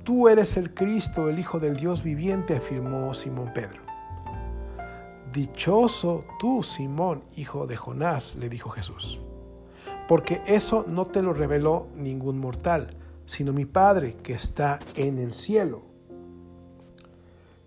Tú 0.04 0.28
eres 0.28 0.56
el 0.56 0.72
Cristo, 0.72 1.28
el 1.28 1.40
Hijo 1.40 1.58
del 1.58 1.76
Dios 1.76 2.04
viviente, 2.04 2.56
afirmó 2.56 3.12
Simón 3.14 3.52
Pedro. 3.52 3.87
Dichoso 5.32 6.24
tú, 6.38 6.62
Simón, 6.62 7.22
hijo 7.36 7.66
de 7.66 7.76
Jonás, 7.76 8.36
le 8.36 8.48
dijo 8.48 8.70
Jesús, 8.70 9.20
porque 10.08 10.40
eso 10.46 10.86
no 10.88 11.06
te 11.06 11.20
lo 11.20 11.34
reveló 11.34 11.88
ningún 11.94 12.38
mortal, 12.38 12.96
sino 13.26 13.52
mi 13.52 13.66
Padre 13.66 14.16
que 14.16 14.32
está 14.32 14.78
en 14.94 15.18
el 15.18 15.34
cielo. 15.34 15.82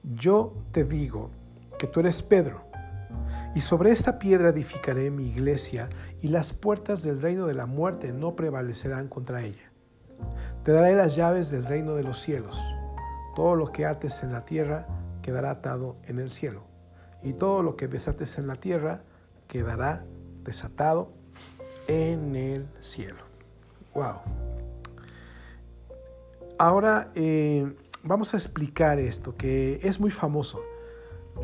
Yo 0.01 0.53
te 0.71 0.85
digo 0.85 1.29
que 1.77 1.85
tú 1.85 1.99
eres 1.99 2.23
Pedro, 2.23 2.63
y 3.53 3.61
sobre 3.61 3.91
esta 3.91 4.17
piedra 4.17 4.49
edificaré 4.49 5.11
mi 5.11 5.27
iglesia, 5.27 5.87
y 6.19 6.29
las 6.29 6.53
puertas 6.53 7.03
del 7.03 7.21
reino 7.21 7.45
de 7.45 7.53
la 7.53 7.67
muerte 7.67 8.11
no 8.11 8.35
prevalecerán 8.35 9.07
contra 9.07 9.43
ella. 9.43 9.71
Te 10.63 10.71
daré 10.71 10.95
las 10.95 11.15
llaves 11.15 11.51
del 11.51 11.65
reino 11.65 11.93
de 11.93 12.03
los 12.03 12.19
cielos. 12.19 12.57
Todo 13.35 13.55
lo 13.55 13.67
que 13.67 13.85
ates 13.85 14.23
en 14.23 14.31
la 14.31 14.45
tierra 14.45 14.87
quedará 15.21 15.51
atado 15.51 15.97
en 16.07 16.17
el 16.17 16.31
cielo 16.31 16.70
y 17.23 17.33
todo 17.33 17.63
lo 17.63 17.75
que 17.75 17.87
desates 17.87 18.37
en 18.37 18.47
la 18.47 18.55
tierra 18.55 19.03
quedará 19.47 20.05
desatado 20.43 21.11
en 21.87 22.35
el 22.35 22.67
cielo. 22.79 23.23
Wow. 23.93 24.15
Ahora 26.57 27.11
eh, 27.15 27.73
vamos 28.03 28.33
a 28.33 28.37
explicar 28.37 28.99
esto, 28.99 29.35
que 29.35 29.79
es 29.83 29.99
muy 29.99 30.11
famoso. 30.11 30.61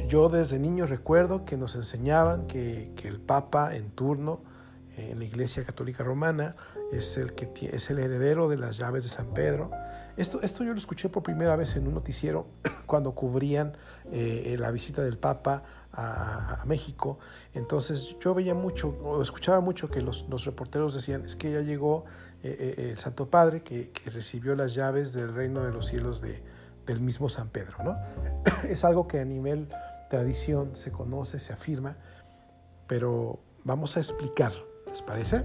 Yo 0.07 0.29
desde 0.29 0.59
niño 0.59 0.85
recuerdo 0.85 1.43
que 1.43 1.57
nos 1.57 1.75
enseñaban 1.75 2.47
que, 2.47 2.93
el 3.03 3.19
Papa 3.19 3.75
en 3.75 3.89
turno 3.89 4.41
en 4.95 5.19
la 5.19 5.25
Iglesia 5.25 5.63
Católica 5.63 6.03
Romana 6.03 6.55
es 6.91 7.17
el, 7.17 7.33
que 7.33 7.49
es 7.71 7.89
el 7.89 7.99
heredero 7.99 8.47
de 8.47 8.57
las 8.57 8.77
llaves 8.77 9.03
de 9.03 9.09
San 9.09 9.33
Pedro. 9.33 9.71
Esto, 10.17 10.41
esto 10.41 10.63
yo 10.63 10.73
lo 10.73 10.79
escuché 10.79 11.09
por 11.09 11.21
primera 11.21 11.55
vez 11.55 11.75
en 11.75 11.87
un 11.87 11.93
noticiero 11.93 12.47
cuando 12.87 13.13
cubrían 13.13 13.77
eh, 14.11 14.55
la 14.59 14.71
visita 14.71 15.03
del 15.03 15.17
Papa 15.19 15.63
a, 15.93 16.63
México. 16.65 17.19
Entonces 17.53 18.15
yo 18.19 18.33
veía 18.33 18.53
mucho, 18.53 18.89
o 19.03 19.21
escuchaba 19.21 19.61
mucho 19.61 19.89
que 19.89 20.01
los, 20.01 20.25
reporteros 20.43 20.95
decían, 20.95 21.23
es 21.23 21.35
que 21.35 21.51
ya 21.51 21.61
llegó 21.61 22.05
eh, 22.43 22.75
eh, 22.77 22.89
el 22.91 22.97
Santo 22.97 23.29
Padre 23.29 23.61
que, 23.61 23.91
recibió 24.05 24.55
las 24.55 24.73
llaves 24.73 25.13
del 25.13 25.33
reino 25.33 25.63
de 25.63 25.71
los 25.71 25.85
cielos 25.87 26.19
de, 26.19 26.41
del 26.87 26.99
mismo 26.99 27.29
San 27.29 27.49
Pedro. 27.49 27.77
¿no? 27.83 27.97
Es 28.67 28.83
algo 28.83 29.07
que 29.07 29.19
a 29.19 29.25
nivel 29.25 29.69
tradición 30.09 30.75
se 30.75 30.91
conoce, 30.91 31.39
se 31.39 31.53
afirma, 31.53 31.95
pero 32.87 33.39
vamos 33.63 33.97
a 33.97 33.99
explicar, 33.99 34.53
¿les 34.87 35.01
parece? 35.03 35.43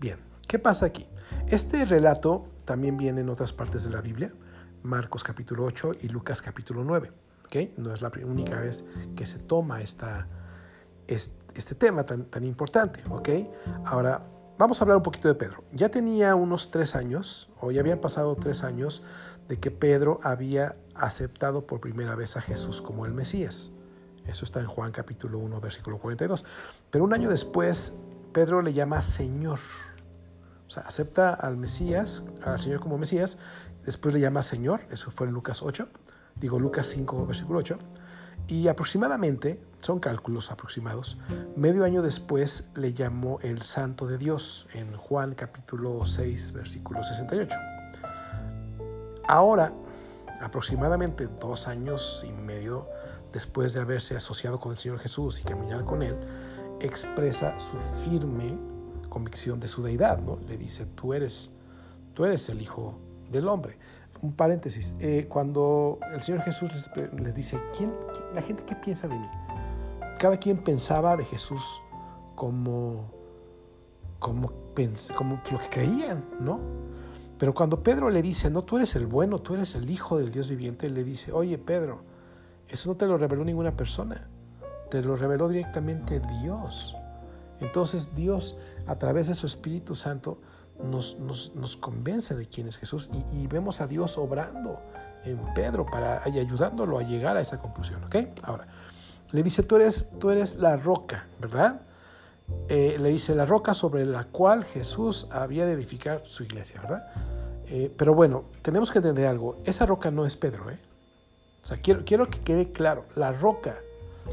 Bien, 0.00 0.18
¿qué 0.48 0.58
pasa 0.58 0.86
aquí? 0.86 1.06
Este 1.48 1.84
relato 1.84 2.46
también 2.64 2.96
viene 2.96 3.20
en 3.20 3.28
otras 3.28 3.52
partes 3.52 3.84
de 3.84 3.90
la 3.90 4.00
Biblia, 4.00 4.32
Marcos 4.82 5.22
capítulo 5.22 5.64
8 5.64 5.92
y 6.02 6.08
Lucas 6.08 6.42
capítulo 6.42 6.84
9. 6.84 7.12
No 7.76 7.92
es 7.92 8.00
la 8.00 8.10
única 8.24 8.60
vez 8.60 8.82
que 9.14 9.26
se 9.26 9.38
toma 9.38 9.82
esta, 9.82 10.26
este, 11.06 11.74
tema 11.74 12.04
tan, 12.04 12.24
tan 12.24 12.44
importante, 12.44 13.02
¿ok? 13.10 13.28
Ahora, 13.84 14.22
vamos 14.56 14.80
a 14.80 14.84
hablar 14.84 14.96
un 14.96 15.02
poquito 15.02 15.28
de 15.28 15.34
Pedro. 15.34 15.62
Ya 15.70 15.90
tenía 15.90 16.34
unos 16.34 16.70
tres 16.70 16.96
años, 16.96 17.50
o 17.60 17.70
ya 17.70 17.80
habían 17.80 17.98
pasado 17.98 18.36
tres 18.36 18.64
años, 18.64 19.02
de 19.48 19.58
que 19.58 19.70
Pedro 19.70 20.18
había 20.22 20.76
aceptado 20.94 21.66
por 21.66 21.80
primera 21.80 22.14
vez 22.14 22.38
a 22.38 22.40
Jesús 22.40 22.80
como 22.80 23.04
el 23.04 23.12
Mesías. 23.12 23.70
Eso 24.26 24.46
está 24.46 24.60
en 24.60 24.66
Juan 24.66 24.90
capítulo 24.90 25.38
1, 25.38 25.60
versículo 25.60 25.98
42. 25.98 26.44
Pero 26.90 27.04
un 27.04 27.12
año 27.12 27.28
después, 27.28 27.92
Pedro 28.32 28.62
le 28.62 28.72
llama 28.72 29.02
Señor. 29.02 29.58
O 30.72 30.74
sea, 30.74 30.84
acepta 30.84 31.34
al 31.34 31.58
Mesías, 31.58 32.22
al 32.42 32.58
Señor 32.58 32.80
como 32.80 32.96
Mesías, 32.96 33.36
después 33.84 34.14
le 34.14 34.20
llama 34.20 34.40
Señor, 34.42 34.80
eso 34.90 35.10
fue 35.10 35.26
en 35.26 35.34
Lucas 35.34 35.62
8 35.62 35.86
digo 36.36 36.58
Lucas 36.58 36.86
5, 36.86 37.26
versículo 37.26 37.58
8, 37.58 37.78
y 38.48 38.68
aproximadamente, 38.68 39.60
son 39.80 40.00
cálculos 40.00 40.50
aproximados, 40.50 41.18
medio 41.56 41.84
año 41.84 42.02
después 42.02 42.68
le 42.74 42.92
llamó 42.92 43.38
el 43.42 43.62
Santo 43.62 44.06
de 44.06 44.18
Dios 44.18 44.66
en 44.72 44.96
Juan 44.96 45.34
capítulo 45.34 46.04
6, 46.04 46.52
versículo 46.52 47.02
68. 47.04 47.54
Ahora, 49.28 49.72
aproximadamente 50.40 51.28
dos 51.40 51.68
años 51.68 52.24
y 52.28 52.32
medio 52.32 52.88
después 53.32 53.72
de 53.72 53.80
haberse 53.80 54.16
asociado 54.16 54.58
con 54.58 54.72
el 54.72 54.78
Señor 54.78 54.98
Jesús 54.98 55.40
y 55.40 55.44
caminar 55.44 55.84
con 55.84 56.02
Él, 56.02 56.16
expresa 56.80 57.58
su 57.58 57.76
firme 57.78 58.58
convicción 59.12 59.60
de 59.60 59.68
su 59.68 59.82
deidad, 59.82 60.18
¿no? 60.18 60.38
Le 60.48 60.56
dice, 60.56 60.86
tú 60.86 61.12
eres, 61.12 61.50
tú 62.14 62.24
eres 62.24 62.48
el 62.48 62.62
Hijo 62.62 62.98
del 63.30 63.46
Hombre 63.48 63.78
un 64.22 64.32
paréntesis, 64.32 64.96
eh, 65.00 65.26
cuando 65.28 65.98
el 66.14 66.22
Señor 66.22 66.42
Jesús 66.42 66.88
les, 67.20 67.34
dice, 67.34 67.60
¿quién, 67.76 67.92
la 68.34 68.40
gente 68.40 68.62
qué 68.64 68.76
piensa 68.76 69.08
de 69.08 69.18
mí? 69.18 69.26
Cada 70.18 70.36
quien 70.36 70.58
pensaba 70.58 71.16
de 71.16 71.24
Jesús 71.24 71.62
como, 72.36 73.10
como, 74.20 74.52
como 75.16 75.42
lo 75.50 75.58
que 75.58 75.68
creían, 75.68 76.24
¿no? 76.40 76.60
Pero 77.36 77.52
cuando 77.52 77.82
Pedro 77.82 78.10
le 78.10 78.22
dice, 78.22 78.48
no, 78.48 78.62
tú 78.62 78.76
eres 78.76 78.94
el 78.94 79.06
bueno, 79.06 79.40
tú 79.40 79.54
eres 79.54 79.74
el 79.74 79.90
Hijo 79.90 80.18
del 80.18 80.30
Dios 80.30 80.48
viviente, 80.48 80.88
le 80.88 81.02
dice, 81.02 81.32
oye 81.32 81.58
Pedro, 81.58 82.02
eso 82.68 82.90
no 82.90 82.96
te 82.96 83.06
lo 83.06 83.18
reveló 83.18 83.44
ninguna 83.44 83.76
persona, 83.76 84.28
te 84.88 85.02
lo 85.02 85.16
reveló 85.16 85.48
directamente 85.48 86.20
Dios. 86.40 86.94
Entonces 87.62 88.14
Dios, 88.14 88.58
a 88.86 88.96
través 88.96 89.28
de 89.28 89.34
su 89.34 89.46
Espíritu 89.46 89.94
Santo, 89.94 90.38
nos, 90.82 91.16
convence 91.80 92.34
de 92.34 92.46
quién 92.46 92.66
es 92.66 92.76
Jesús 92.76 93.08
y, 93.32 93.46
vemos 93.46 93.80
a 93.80 93.86
Dios 93.86 94.18
obrando 94.18 94.80
en 95.24 95.38
Pedro 95.54 95.86
para, 95.86 96.28
y 96.28 96.38
ayudándolo 96.38 96.98
a 96.98 97.02
llegar 97.02 97.36
a 97.36 97.40
esa 97.40 97.58
conclusión. 97.58 98.02
¿ok? 98.04 98.16
Ahora, 98.42 98.66
le 99.30 99.42
dice, 99.42 99.62
tú 99.62 99.76
eres, 99.76 100.08
tú 100.18 100.30
eres 100.30 100.56
la 100.56 100.76
roca, 100.76 101.26
¿verdad? 101.40 101.82
Eh, 102.68 102.96
le 103.00 103.10
dice, 103.10 103.34
la 103.34 103.46
roca 103.46 103.74
sobre 103.74 104.04
la 104.04 104.24
cual 104.24 104.64
Jesús 104.64 105.28
había 105.30 105.64
de 105.64 105.72
edificar 105.72 106.22
su 106.26 106.42
iglesia, 106.42 106.80
¿verdad? 106.80 107.06
Eh, 107.66 107.94
pero 107.96 108.14
bueno, 108.14 108.44
tenemos 108.60 108.90
que 108.90 108.98
entender 108.98 109.26
algo, 109.26 109.58
esa 109.64 109.86
roca 109.86 110.10
no 110.10 110.26
es 110.26 110.36
Pedro, 110.36 110.68
¿eh? 110.70 110.78
O 111.62 111.66
sea, 111.66 111.80
quiero, 111.80 112.04
quiero 112.04 112.28
que 112.28 112.40
quede 112.40 112.72
claro, 112.72 113.04
la 113.14 113.30
roca 113.32 113.76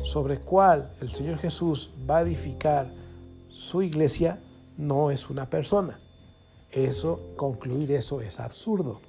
sobre 0.03 0.39
cual 0.39 0.91
el 0.99 1.13
Señor 1.13 1.37
Jesús 1.37 1.91
va 2.09 2.17
a 2.17 2.21
edificar 2.21 2.91
su 3.59 3.81
iglesia 3.81 4.39
no 4.77 5.11
es 5.11 5.29
una 5.29 5.49
persona. 5.49 5.99
Eso, 6.71 7.19
concluir 7.35 7.91
eso 7.91 8.21
es 8.21 8.39
absurdo, 8.39 9.01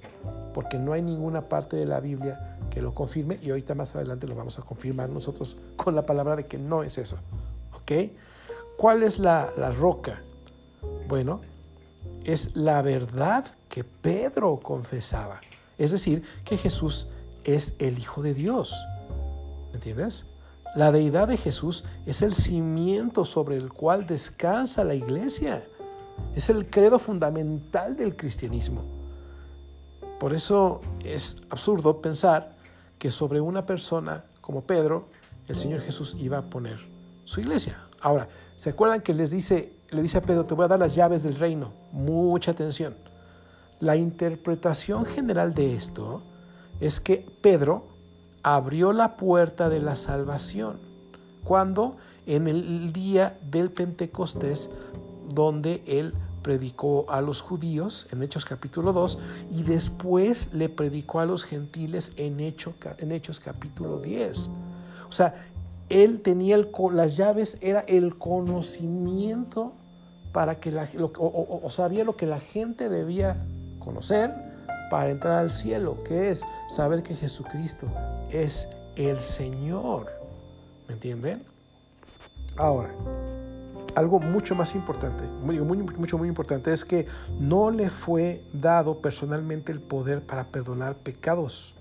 porque 0.53 0.77
no 0.77 0.91
hay 0.91 1.01
ninguna 1.01 1.47
parte 1.47 1.77
de 1.77 1.85
la 1.85 2.01
Biblia 2.01 2.57
que 2.69 2.81
lo 2.81 2.93
confirme 2.93 3.39
y 3.41 3.51
ahorita 3.51 3.75
más 3.75 3.95
adelante 3.95 4.27
lo 4.27 4.35
vamos 4.35 4.59
a 4.59 4.63
confirmar 4.63 5.09
nosotros 5.09 5.55
con 5.77 5.95
la 5.95 6.05
palabra 6.05 6.35
de 6.35 6.47
que 6.47 6.57
no 6.57 6.83
es 6.83 6.97
eso. 6.97 7.17
¿Ok? 7.73 8.11
¿Cuál 8.75 9.03
es 9.03 9.19
la, 9.19 9.51
roca? 9.79 10.21
Bueno, 11.07 11.41
es 12.25 12.53
la 12.53 12.81
verdad 12.81 13.45
que 13.69 13.85
Pedro 13.85 14.59
confesaba. 14.61 15.39
Es 15.77 15.91
decir, 15.91 16.23
que 16.43 16.57
Jesús 16.57 17.07
es 17.45 17.75
el 17.79 17.99
Hijo 17.99 18.21
de 18.21 18.33
Dios. 18.33 18.75
¿Me 19.69 19.75
entiendes? 19.75 20.25
La 20.73 20.91
deidad 20.91 21.27
de 21.27 21.35
Jesús 21.35 21.83
es 22.05 22.21
el 22.21 22.33
cimiento 22.33 23.25
sobre 23.25 23.57
el 23.57 23.73
cual 23.73 24.07
descansa 24.07 24.85
la 24.85 24.95
iglesia. 24.95 25.65
Es 26.33 26.49
el 26.49 26.69
credo 26.69 26.97
fundamental 26.97 27.95
del 27.97 28.15
cristianismo. 28.15 28.83
Por 30.17 30.33
eso 30.33 30.79
es 31.03 31.41
absurdo 31.49 32.01
pensar 32.01 32.55
que 32.97 33.11
sobre 33.11 33.41
una 33.41 33.65
persona 33.65 34.23
como 34.39 34.61
Pedro, 34.61 35.07
el 35.47 35.57
Señor 35.57 35.81
Jesús 35.81 36.15
iba 36.19 36.37
a 36.37 36.49
poner 36.49 36.79
su 37.25 37.41
iglesia. 37.41 37.83
Ahora, 37.99 38.29
¿se 38.55 38.69
acuerdan 38.69 39.01
que 39.01 39.13
les 39.13 39.31
dice, 39.31 39.73
le 39.89 40.01
dice 40.01 40.19
a 40.19 40.21
Pedro, 40.21 40.45
te 40.45 40.53
voy 40.53 40.65
a 40.65 40.69
dar 40.69 40.79
las 40.79 40.95
llaves 40.95 41.23
del 41.23 41.35
reino? 41.35 41.73
Mucha 41.91 42.51
atención. 42.51 42.95
La 43.79 43.95
interpretación 43.97 45.05
general 45.05 45.53
de 45.53 45.73
esto 45.73 46.23
es 46.79 46.99
que 46.99 47.25
Pedro 47.41 47.90
abrió 48.43 48.93
la 48.93 49.17
puerta 49.17 49.69
de 49.69 49.79
la 49.79 49.95
salvación 49.95 50.79
cuando 51.43 51.97
en 52.25 52.47
el 52.47 52.93
día 52.93 53.37
del 53.49 53.71
Pentecostés, 53.71 54.69
donde 55.29 55.83
él 55.85 56.13
predicó 56.41 57.05
a 57.09 57.21
los 57.21 57.41
judíos 57.41 58.07
en 58.11 58.23
Hechos 58.23 58.45
capítulo 58.45 58.93
2 58.93 59.19
y 59.51 59.63
después 59.63 60.53
le 60.53 60.69
predicó 60.69 61.19
a 61.19 61.25
los 61.25 61.43
gentiles 61.43 62.11
en, 62.15 62.39
en 62.39 63.11
Hechos 63.11 63.39
capítulo 63.39 63.99
10. 63.99 64.49
O 65.09 65.13
sea, 65.13 65.47
él 65.89 66.21
tenía 66.21 66.57
las 66.93 67.17
llaves, 67.17 67.57
era 67.61 67.81
el 67.81 68.17
conocimiento 68.17 69.73
para 70.31 70.59
que 70.59 70.71
la, 70.71 70.87
o, 71.17 71.69
sabía 71.69 72.03
lo 72.03 72.15
que 72.15 72.25
la 72.25 72.39
gente 72.39 72.89
debía 72.89 73.45
conocer 73.79 74.50
para 74.91 75.09
entrar 75.09 75.37
al 75.37 75.51
cielo, 75.51 76.03
que 76.03 76.29
es 76.29 76.45
saber 76.67 77.01
que 77.01 77.15
Jesucristo 77.15 77.87
es 78.29 78.67
el 78.97 79.19
Señor. 79.21 80.11
¿Me 80.89 80.95
entienden? 80.95 81.43
Ahora, 82.57 82.93
algo 83.95 84.19
mucho 84.19 84.53
más 84.53 84.75
importante, 84.75 85.23
muy, 85.23 85.59
mucho 85.61 86.17
muy 86.17 86.27
importante, 86.27 86.73
es 86.73 86.83
que 86.83 87.07
no 87.39 87.71
le 87.71 87.89
fue 87.89 88.43
dado 88.51 89.01
personalmente 89.01 89.71
el 89.71 89.79
poder 89.79 90.23
para 90.25 90.43
perdonar 90.43 90.95
pecados, 90.95 91.73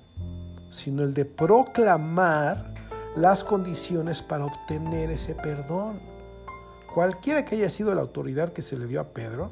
sino 0.69 1.03
el 1.03 1.13
de 1.13 1.25
proclamar 1.25 2.75
las 3.17 3.43
condiciones 3.43 4.23
para 4.23 4.45
obtener 4.45 5.11
ese 5.11 5.35
perdón. 5.35 6.01
Cualquiera 6.95 7.45
que 7.45 7.57
haya 7.57 7.69
sido 7.69 7.93
la 7.93 8.03
autoridad 8.03 8.53
que 8.53 8.63
se 8.63 8.79
le 8.79 8.87
dio 8.87 9.01
a 9.01 9.09
Pedro, 9.09 9.51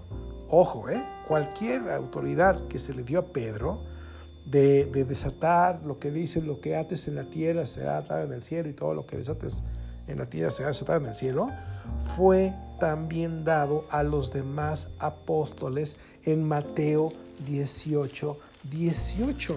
ojo, 0.48 0.88
¿eh? 0.88 1.04
Cualquier 1.28 1.90
autoridad 1.90 2.66
que 2.68 2.78
se 2.78 2.94
le 2.94 3.04
dio 3.04 3.20
a 3.20 3.26
Pedro, 3.26 3.84
de, 4.44 4.86
de, 4.86 5.04
desatar 5.04 5.82
lo 5.84 5.98
que 5.98 6.10
dice, 6.10 6.40
lo 6.40 6.58
que 6.60 6.74
ates 6.74 7.06
en 7.06 7.16
la 7.16 7.24
tierra 7.24 7.66
será 7.66 7.98
atado 7.98 8.24
en 8.24 8.32
el 8.32 8.42
cielo 8.42 8.70
y 8.70 8.72
todo 8.72 8.94
lo 8.94 9.06
que 9.06 9.18
desates 9.18 9.62
en 10.06 10.18
la 10.18 10.26
tierra 10.26 10.50
será 10.50 10.68
desatado 10.68 11.00
en 11.00 11.06
el 11.06 11.14
cielo, 11.14 11.48
fue 12.16 12.54
también 12.80 13.44
dado 13.44 13.84
a 13.90 14.02
los 14.02 14.32
demás 14.32 14.88
apóstoles 14.98 15.98
en 16.24 16.44
Mateo 16.44 17.10
18, 17.46 18.38
18. 18.70 19.56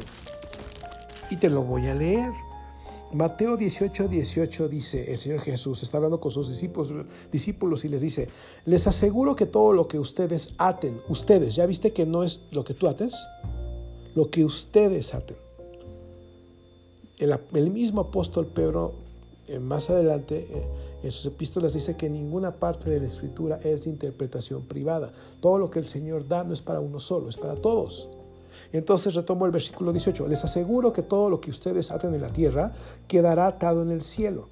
Y 1.30 1.38
te 1.38 1.50
lo 1.50 1.64
voy 1.64 1.88
a 1.88 1.96
leer. 1.96 2.32
Mateo 3.14 3.58
18, 3.58 4.08
18 4.08 4.70
dice, 4.70 5.12
el 5.12 5.18
Señor 5.18 5.42
Jesús 5.42 5.84
está 5.84 5.98
hablando 5.98 6.20
con 6.20 6.32
sus 6.32 6.48
discípulos, 6.48 6.94
discípulos 7.32 7.84
y 7.84 7.90
les 7.90 8.02
dice, 8.02 8.30
les 8.66 8.88
aseguro 8.88 9.36
que 9.36 9.46
todo 9.46 9.74
lo 9.74 9.88
que 9.88 10.00
ustedes 10.00 10.54
aten, 10.58 11.02
ustedes, 11.10 11.56
¿ya 11.56 11.66
viste 11.66 11.92
que 11.92 12.06
no 12.06 12.24
es 12.24 12.42
lo 12.52 12.64
que 12.64 12.74
tú 12.74 12.88
ates? 12.88 13.28
Lo 14.16 14.30
que 14.30 14.46
ustedes 14.46 15.14
aten. 15.14 15.38
El, 17.18 17.70
mismo 17.70 18.02
apóstol 18.02 18.48
Pedro, 18.48 18.94
eh, 19.48 19.60
más 19.60 19.90
adelante, 19.90 20.48
eh, 20.50 20.68
en 21.04 21.12
sus 21.12 21.26
epístolas 21.26 21.74
dice 21.74 21.98
que 21.98 22.10
ninguna 22.10 22.56
parte 22.56 22.90
de 22.90 23.00
la 23.00 23.08
escritura 23.08 23.60
es 23.64 23.84
de 23.84 23.90
interpretación 23.90 24.64
privada. 24.64 25.12
Todo 25.40 25.58
lo 25.58 25.70
que 25.70 25.80
el 25.80 25.86
Señor 25.86 26.28
da 26.28 26.44
no 26.44 26.54
es 26.54 26.62
para 26.62 26.80
uno 26.80 27.00
solo, 27.00 27.30
es 27.30 27.38
para 27.38 27.56
todos. 27.56 28.08
Entonces 28.72 29.16
retomo 29.16 29.46
el 29.46 29.52
versículo 29.52 29.92
18. 29.92 30.28
Les 30.28 30.44
aseguro 30.44 30.94
que 30.94 31.04
todo 31.04 31.30
lo 31.30 31.42
que 31.42 31.50
ustedes 31.50 31.92
aten 31.92 32.14
en 32.14 32.22
la 32.22 32.30
tierra 32.30 32.74
quedará 33.08 33.48
atado 33.48 33.82
en 33.82 33.92
el 33.92 34.02
cielo. 34.02 34.50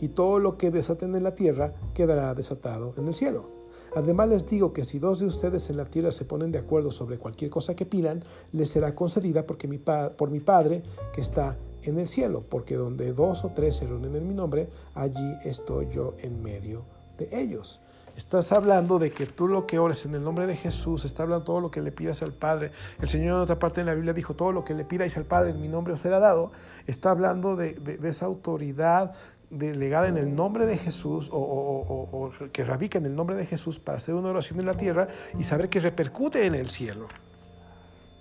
Y 0.00 0.08
todo 0.08 0.38
lo 0.38 0.58
que 0.58 0.70
desaten 0.70 1.14
en 1.14 1.22
la 1.22 1.34
tierra 1.34 1.74
quedará 1.94 2.34
desatado 2.34 2.94
en 2.96 3.06
el 3.06 3.14
cielo. 3.14 3.50
Además 3.94 4.28
les 4.28 4.46
digo 4.46 4.72
que 4.72 4.84
si 4.84 4.98
dos 4.98 5.20
de 5.20 5.26
ustedes 5.26 5.68
en 5.70 5.76
la 5.76 5.84
tierra 5.84 6.12
se 6.12 6.24
ponen 6.24 6.50
de 6.50 6.58
acuerdo 6.58 6.90
sobre 6.90 7.18
cualquier 7.18 7.50
cosa 7.50 7.76
que 7.76 7.86
pidan, 7.86 8.24
les 8.52 8.70
será 8.70 8.94
concedida 8.94 9.46
porque 9.46 9.68
por 10.16 10.30
mi 10.30 10.40
Padre 10.40 10.82
que 11.12 11.20
está 11.20 11.56
en 11.82 11.98
el 11.98 12.08
cielo, 12.08 12.42
porque 12.48 12.76
donde 12.76 13.12
dos 13.12 13.44
o 13.44 13.50
tres 13.50 13.76
se 13.76 13.86
reúnen 13.86 14.14
en 14.16 14.28
mi 14.28 14.34
nombre, 14.34 14.68
allí 14.94 15.36
estoy 15.44 15.88
yo 15.90 16.14
en 16.18 16.42
medio 16.42 16.84
de 17.18 17.28
ellos. 17.40 17.80
Estás 18.16 18.52
hablando 18.52 18.98
de 18.98 19.10
que 19.10 19.24
tú 19.24 19.48
lo 19.48 19.66
que 19.66 19.78
ores 19.78 20.04
en 20.04 20.14
el 20.14 20.22
nombre 20.22 20.46
de 20.46 20.54
Jesús, 20.54 21.06
está 21.06 21.22
hablando 21.22 21.44
todo 21.44 21.60
lo 21.60 21.70
que 21.70 21.80
le 21.80 21.92
pidas 21.92 22.22
al 22.22 22.34
Padre. 22.34 22.72
El 23.00 23.08
Señor 23.08 23.36
en 23.36 23.40
otra 23.40 23.58
parte 23.58 23.80
de 23.80 23.86
la 23.86 23.94
Biblia 23.94 24.12
dijo, 24.12 24.34
todo 24.34 24.52
lo 24.52 24.64
que 24.64 24.74
le 24.74 24.84
pidáis 24.84 25.16
al 25.16 25.24
Padre 25.24 25.50
en 25.50 25.60
mi 25.62 25.68
nombre 25.68 25.94
os 25.94 26.00
será 26.00 26.18
dado. 26.18 26.52
Está 26.86 27.10
hablando 27.10 27.56
de, 27.56 27.98
esa 28.02 28.26
autoridad 28.26 29.14
delegada 29.48 30.08
en 30.08 30.18
el 30.18 30.34
nombre 30.34 30.66
de 30.66 30.76
Jesús 30.76 31.30
o, 31.32 32.30
que 32.52 32.64
radica 32.64 32.98
en 32.98 33.06
el 33.06 33.16
nombre 33.16 33.34
de 33.34 33.46
Jesús 33.46 33.80
para 33.80 33.96
hacer 33.96 34.14
una 34.14 34.28
oración 34.28 34.60
en 34.60 34.66
la 34.66 34.76
tierra 34.76 35.08
y 35.38 35.42
saber 35.44 35.70
que 35.70 35.80
repercute 35.80 36.44
en 36.44 36.54
el 36.54 36.68
cielo. 36.68 37.08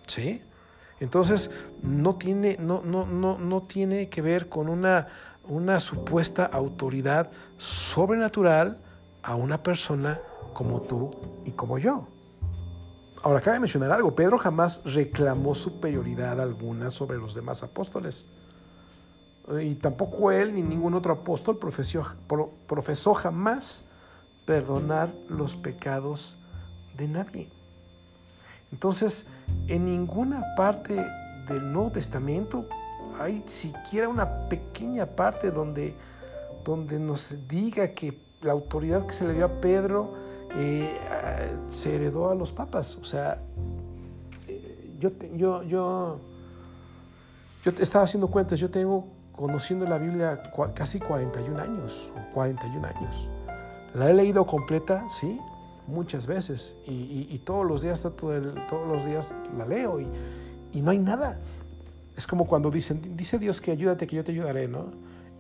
¿Sí? 0.07 0.41
Entonces, 1.01 1.51
no 1.81 2.15
tiene, 2.15 2.57
no, 2.59 2.81
no, 2.83 3.05
no, 3.05 3.37
no 3.37 3.63
tiene 3.63 4.07
que 4.07 4.21
ver 4.21 4.47
con 4.47 4.69
una, 4.69 5.07
una 5.49 5.81
supuesta 5.81 6.45
autoridad 6.45 7.29
sobrenatural 7.57 8.77
a 9.23 9.35
una 9.35 9.61
persona 9.61 10.19
como 10.53 10.81
tú 10.81 11.09
y 11.45 11.51
como 11.51 11.77
yo. 11.77 12.07
Ahora, 13.23 13.39
cabe 13.41 13.59
mencionar 13.59 13.91
algo. 13.91 14.15
Pedro 14.15 14.37
jamás 14.37 14.81
reclamó 14.83 15.53
superioridad 15.53 16.41
alguna 16.41 16.89
sobre 16.89 17.17
los 17.17 17.35
demás 17.35 17.61
apóstoles. 17.61 18.27
Y 19.61 19.75
tampoco 19.75 20.31
él 20.31 20.55
ni 20.55 20.61
ningún 20.61 20.93
otro 20.93 21.13
apóstol 21.13 21.59
profesó 21.59 23.13
jamás 23.13 23.83
perdonar 24.45 25.13
los 25.29 25.55
pecados 25.55 26.37
de 26.97 27.07
nadie. 27.07 27.49
Entonces, 28.71 29.27
en 29.67 29.85
ninguna 29.85 30.55
parte 30.55 30.95
del 31.47 31.71
Nuevo 31.71 31.91
Testamento 31.91 32.65
hay 33.19 33.43
siquiera 33.45 34.07
una 34.07 34.47
pequeña 34.47 35.05
parte 35.05 35.51
donde, 35.51 35.95
donde 36.63 36.97
nos 36.97 37.35
diga 37.47 37.89
que 37.89 38.30
la 38.41 38.51
autoridad 38.51 39.05
que 39.05 39.13
se 39.13 39.25
le 39.27 39.33
dio 39.33 39.45
a 39.45 39.61
Pedro 39.61 40.13
eh, 40.55 40.97
se 41.69 41.95
heredó 41.95 42.29
a 42.29 42.35
los 42.35 42.51
papas. 42.51 42.97
O 42.97 43.05
sea, 43.05 43.37
eh, 44.47 44.95
yo, 44.99 45.11
yo, 45.35 45.63
yo, 45.63 46.19
yo 47.63 47.71
estaba 47.79 48.05
haciendo 48.05 48.27
cuentas, 48.27 48.59
yo 48.59 48.69
tengo 48.69 49.07
conociendo 49.31 49.85
la 49.85 49.97
Biblia 49.97 50.41
casi 50.73 50.99
41 50.99 51.59
años, 51.59 52.09
41 52.33 52.87
años. 52.87 53.29
La 53.93 54.09
he 54.09 54.13
leído 54.13 54.45
completa, 54.45 55.05
sí, 55.09 55.39
muchas 55.87 56.25
veces 56.25 56.77
y, 56.87 57.37
todos 57.39 57.65
los 57.65 57.81
días 57.81 58.01
todos 58.01 58.87
los 58.87 59.05
días 59.05 59.33
la 59.57 59.65
leo 59.65 59.99
y, 59.99 60.07
y, 60.73 60.81
no 60.81 60.91
hay 60.91 60.99
nada. 60.99 61.39
Es 62.15 62.27
como 62.27 62.45
cuando 62.45 62.69
dicen, 62.69 63.15
dice 63.17 63.39
Dios 63.39 63.59
que 63.59 63.71
ayúdate, 63.71 64.07
que 64.07 64.15
yo 64.15 64.23
te 64.23 64.31
ayudaré, 64.31 64.67
¿no? 64.67 64.91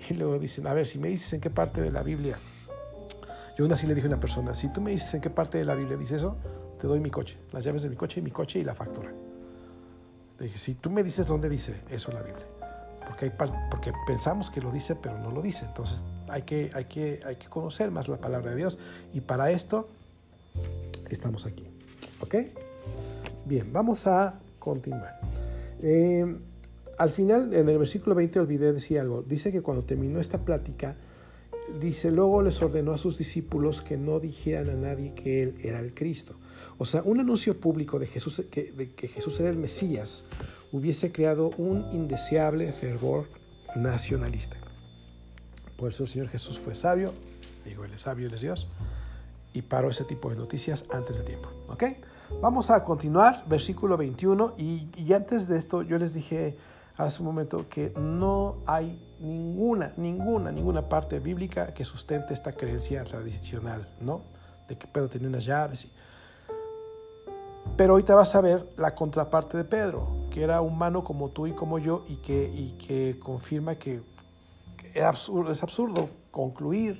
Y 0.09 0.15
luego 0.15 0.39
dicen, 0.39 0.65
a 0.67 0.73
ver, 0.73 0.87
si 0.87 0.97
me 0.97 1.09
dices 1.09 1.31
en 1.33 1.41
qué 1.41 1.49
parte 1.49 1.79
de 1.79 1.91
la 1.91 2.01
Biblia, 2.01 2.37
yo 3.57 3.65
aún 3.65 3.73
así 3.73 3.87
le 3.87 3.95
dije 3.95 4.07
a 4.07 4.09
una 4.09 4.19
persona, 4.19 4.53
si 4.55 4.69
tú 4.69 4.81
me 4.81 4.91
dices 4.91 5.13
en 5.13 5.21
qué 5.21 5.29
parte 5.29 5.57
de 5.57 5.65
la 5.65 5.75
Biblia 5.75 5.97
dice 5.97 6.15
eso, 6.15 6.37
te 6.79 6.87
doy 6.87 6.99
mi 6.99 7.09
coche, 7.09 7.37
las 7.51 7.63
llaves 7.63 7.83
de 7.83 7.89
mi 7.89 7.95
coche, 7.95 8.21
mi 8.21 8.31
coche 8.31 8.59
y 8.59 8.63
la 8.63 8.75
factura. 8.75 9.11
Le 10.39 10.45
dije, 10.45 10.57
si 10.57 10.75
tú 10.75 10.89
me 10.89 11.03
dices 11.03 11.27
dónde 11.27 11.49
dice 11.49 11.75
eso 11.89 12.11
la 12.11 12.21
Biblia, 12.21 12.45
porque, 13.05 13.25
hay, 13.25 13.31
porque 13.69 13.93
pensamos 14.07 14.49
que 14.49 14.61
lo 14.61 14.71
dice, 14.71 14.95
pero 14.95 15.17
no 15.19 15.31
lo 15.31 15.41
dice. 15.41 15.65
Entonces 15.65 16.03
hay 16.27 16.43
que, 16.43 16.71
hay, 16.73 16.85
que, 16.85 17.19
hay 17.25 17.35
que 17.35 17.47
conocer 17.47 17.91
más 17.91 18.07
la 18.07 18.17
palabra 18.17 18.51
de 18.51 18.57
Dios. 18.57 18.79
Y 19.13 19.21
para 19.21 19.51
esto 19.51 19.89
estamos 21.09 21.45
aquí. 21.45 21.67
¿Ok? 22.21 22.35
Bien, 23.45 23.71
vamos 23.73 24.07
a 24.07 24.39
continuar. 24.59 25.19
Eh, 25.81 26.37
al 26.97 27.09
final, 27.09 27.53
en 27.53 27.67
el 27.67 27.77
versículo 27.77 28.15
20, 28.15 28.39
olvidé 28.39 28.71
decir 28.71 28.99
algo. 28.99 29.23
Dice 29.23 29.51
que 29.51 29.61
cuando 29.61 29.83
terminó 29.83 30.19
esta 30.19 30.37
plática, 30.37 30.95
dice, 31.79 32.11
luego 32.11 32.41
les 32.41 32.61
ordenó 32.61 32.93
a 32.93 32.97
sus 32.97 33.17
discípulos 33.17 33.81
que 33.81 33.97
no 33.97 34.19
dijeran 34.19 34.69
a 34.69 34.73
nadie 34.73 35.13
que 35.13 35.43
él 35.43 35.55
era 35.61 35.79
el 35.79 35.93
Cristo. 35.93 36.35
O 36.77 36.85
sea, 36.85 37.01
un 37.03 37.19
anuncio 37.19 37.59
público 37.59 37.99
de, 37.99 38.07
Jesús, 38.07 38.43
que, 38.49 38.71
de 38.71 38.91
que 38.93 39.07
Jesús 39.07 39.39
era 39.39 39.49
el 39.49 39.57
Mesías 39.57 40.25
hubiese 40.71 41.11
creado 41.11 41.51
un 41.57 41.85
indeseable 41.91 42.71
fervor 42.71 43.27
nacionalista. 43.75 44.57
Por 45.77 45.91
eso 45.91 46.03
el 46.03 46.09
Señor 46.09 46.29
Jesús 46.29 46.59
fue 46.59 46.75
sabio, 46.75 47.13
digo, 47.65 47.85
él 47.85 47.93
es 47.93 48.01
sabio, 48.01 48.27
él 48.27 48.33
es 48.33 48.41
Dios, 48.41 48.67
y 49.53 49.63
paró 49.63 49.89
ese 49.89 50.05
tipo 50.05 50.29
de 50.29 50.35
noticias 50.35 50.85
antes 50.91 51.17
de 51.17 51.23
tiempo. 51.23 51.49
¿Ok? 51.67 51.83
Vamos 52.41 52.69
a 52.69 52.83
continuar, 52.83 53.43
versículo 53.47 53.97
21, 53.97 54.55
y, 54.57 54.87
y 54.95 55.13
antes 55.13 55.47
de 55.47 55.57
esto 55.57 55.81
yo 55.81 55.97
les 55.97 56.13
dije 56.13 56.55
hace 56.97 57.21
un 57.21 57.27
momento 57.27 57.67
que 57.69 57.93
no 57.97 58.57
hay 58.65 58.99
ninguna, 59.19 59.93
ninguna, 59.97 60.51
ninguna 60.51 60.87
parte 60.87 61.19
bíblica 61.19 61.73
que 61.73 61.83
sustente 61.83 62.33
esta 62.33 62.51
creencia 62.53 63.03
tradicional, 63.03 63.87
¿no? 63.99 64.21
De 64.67 64.77
que 64.77 64.87
Pedro 64.87 65.09
tenía 65.09 65.27
unas 65.27 65.45
llaves. 65.45 65.85
Y... 65.85 65.91
Pero 67.77 67.93
ahorita 67.93 68.15
vas 68.15 68.35
a 68.35 68.41
ver 68.41 68.67
la 68.77 68.95
contraparte 68.95 69.57
de 69.57 69.63
Pedro, 69.63 70.07
que 70.31 70.43
era 70.43 70.61
humano 70.61 71.03
como 71.03 71.29
tú 71.29 71.47
y 71.47 71.53
como 71.53 71.79
yo 71.79 72.03
y 72.07 72.17
que, 72.17 72.51
y 72.53 72.77
que 72.77 73.19
confirma 73.19 73.75
que 73.75 74.01
es 74.93 75.03
absurdo, 75.03 75.51
es 75.51 75.63
absurdo 75.63 76.09
concluir 76.31 76.99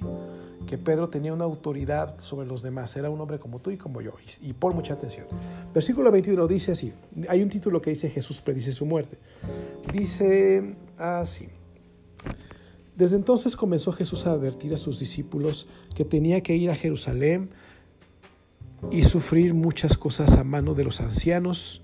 que 0.68 0.78
Pedro 0.78 1.10
tenía 1.10 1.34
una 1.34 1.44
autoridad 1.44 2.18
sobre 2.20 2.48
los 2.48 2.62
demás, 2.62 2.96
era 2.96 3.10
un 3.10 3.20
hombre 3.20 3.40
como 3.40 3.60
tú 3.60 3.72
y 3.72 3.78
como 3.78 4.02
yo. 4.02 4.14
Y, 4.42 4.50
y 4.50 4.54
pon 4.54 4.76
mucha 4.76 4.94
atención. 4.94 5.28
Versículo 5.74 6.12
21 6.12 6.48
dice 6.48 6.72
así, 6.72 6.94
hay 7.28 7.42
un 7.42 7.50
título 7.50 7.82
que 7.82 7.90
dice 7.90 8.10
Jesús 8.10 8.42
predice 8.42 8.72
su 8.72 8.86
muerte. 8.86 9.18
Dice 9.92 10.76
así. 10.98 11.50
Desde 12.96 13.16
entonces 13.16 13.56
comenzó 13.56 13.92
Jesús 13.94 14.28
a 14.28 14.32
advertir 14.32 14.74
a 14.74 14.78
sus 14.78 15.00
discípulos 15.00 15.68
que 15.96 16.06
tenía 16.06 16.42
que 16.42 16.56
ir 16.56 16.70
a 16.70 16.76
Jerusalén 16.76 17.50
y 18.92 19.04
sufrir 19.04 19.54
muchas 19.54 19.98
cosas 19.98 20.38
a 20.38 20.44
mano 20.44 20.74
de 20.74 20.84
los 20.84 21.02
ancianos, 21.02 21.82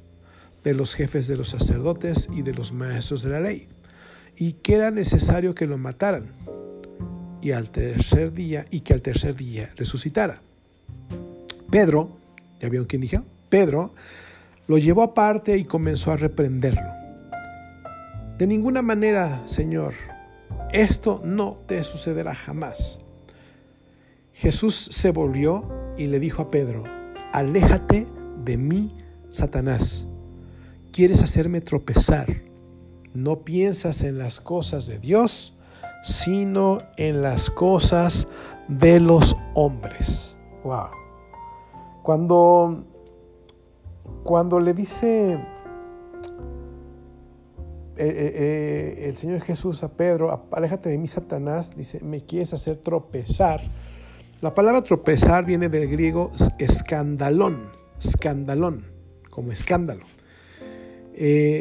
de 0.63 0.73
los 0.73 0.95
jefes 0.95 1.27
de 1.27 1.37
los 1.37 1.49
sacerdotes 1.49 2.29
y 2.31 2.41
de 2.41 2.53
los 2.53 2.71
maestros 2.71 3.21
de 3.23 3.29
la 3.29 3.39
ley, 3.39 3.67
y 4.35 4.53
que 4.53 4.75
era 4.75 4.91
necesario 4.91 5.55
que 5.55 5.65
lo 5.65 5.77
mataran 5.77 6.33
y 7.47 7.53
al 7.53 7.69
tercer 7.69 8.33
día 8.33 8.65
y 8.71 8.81
que 8.81 8.93
al 8.93 9.01
tercer 9.01 9.33
día 9.33 9.71
resucitara. 9.77 10.41
Pedro, 11.71 12.17
¿ya 12.59 12.67
vieron 12.67 12.87
quién 12.87 13.01
dijo? 13.01 13.23
Pedro 13.47 13.93
lo 14.67 14.77
llevó 14.77 15.01
aparte 15.01 15.57
y 15.57 15.63
comenzó 15.63 16.11
a 16.11 16.17
reprenderlo. 16.17 16.91
De 18.37 18.47
ninguna 18.47 18.81
manera, 18.81 19.43
Señor, 19.45 19.93
esto 20.73 21.21
no 21.23 21.59
te 21.67 21.81
sucederá 21.85 22.35
jamás. 22.35 22.99
Jesús 24.33 24.89
se 24.91 25.11
volvió 25.11 25.71
y 25.97 26.07
le 26.07 26.19
dijo 26.19 26.41
a 26.41 26.51
Pedro, 26.51 26.83
aléjate 27.31 28.07
de 28.43 28.57
mí, 28.57 28.93
Satanás. 29.29 30.05
Quieres 30.91 31.23
hacerme 31.23 31.61
tropezar. 31.61 32.41
No 33.13 33.45
piensas 33.45 34.01
en 34.01 34.17
las 34.17 34.41
cosas 34.41 34.85
de 34.85 34.99
Dios, 34.99 35.56
sino 36.07 36.77
en 36.95 37.21
las 37.21 37.49
cosas 37.49 38.27
de 38.69 38.99
los 38.99 39.35
hombres. 39.53 40.37
Wow. 40.63 40.87
Cuando, 42.01 42.85
cuando 44.23 44.59
le 44.61 44.73
dice 44.73 45.33
eh, 45.33 45.39
eh, 47.97 48.33
eh, 48.35 49.05
el 49.09 49.17
Señor 49.17 49.41
Jesús 49.41 49.83
a 49.83 49.89
Pedro, 49.89 50.47
aléjate 50.51 50.89
de 50.89 50.97
mí, 50.97 51.07
Satanás, 51.07 51.75
dice, 51.75 51.99
me 52.01 52.21
quieres 52.21 52.53
hacer 52.53 52.77
tropezar. 52.77 53.61
La 54.39 54.55
palabra 54.55 54.81
tropezar 54.83 55.43
viene 55.45 55.67
del 55.67 55.89
griego 55.89 56.31
escandalón, 56.57 57.71
escandalón, 57.99 58.85
como 59.29 59.51
escándalo. 59.51 60.05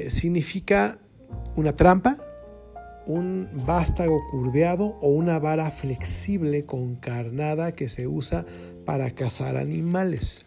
significa 0.08 0.98
una 1.56 1.74
trampa, 1.74 2.18
un 3.06 3.48
vástago 3.66 4.20
curveado 4.30 4.96
o 5.00 5.08
una 5.08 5.38
vara 5.38 5.70
flexible 5.70 6.64
con 6.64 6.96
carnada 6.96 7.72
que 7.72 7.88
se 7.88 8.06
usa 8.06 8.44
para 8.84 9.10
cazar 9.10 9.56
animales. 9.56 10.44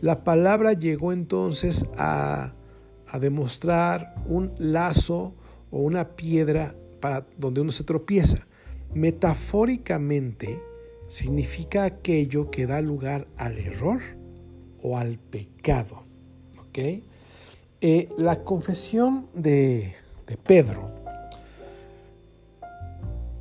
La 0.00 0.24
palabra 0.24 0.72
llegó 0.72 1.12
entonces 1.12 1.86
a 1.96 2.52
demostrar 3.20 4.14
un 4.26 4.52
lazo 4.58 5.34
o 5.70 5.78
una 5.78 6.16
piedra 6.16 6.74
para 7.00 7.26
donde 7.38 7.60
uno 7.60 7.72
se 7.72 7.84
tropieza. 7.84 8.46
Metafóricamente 8.92 10.60
significa 11.08 11.84
aquello 11.84 12.50
que 12.50 12.66
da 12.66 12.80
lugar 12.80 13.26
al 13.36 13.58
error 13.58 14.00
o 14.82 14.98
al 14.98 15.18
pecado. 15.18 16.06
Eh, 17.80 18.08
la 18.18 18.42
confesión 18.44 19.28
de, 19.34 19.94
Pedro, 20.44 20.90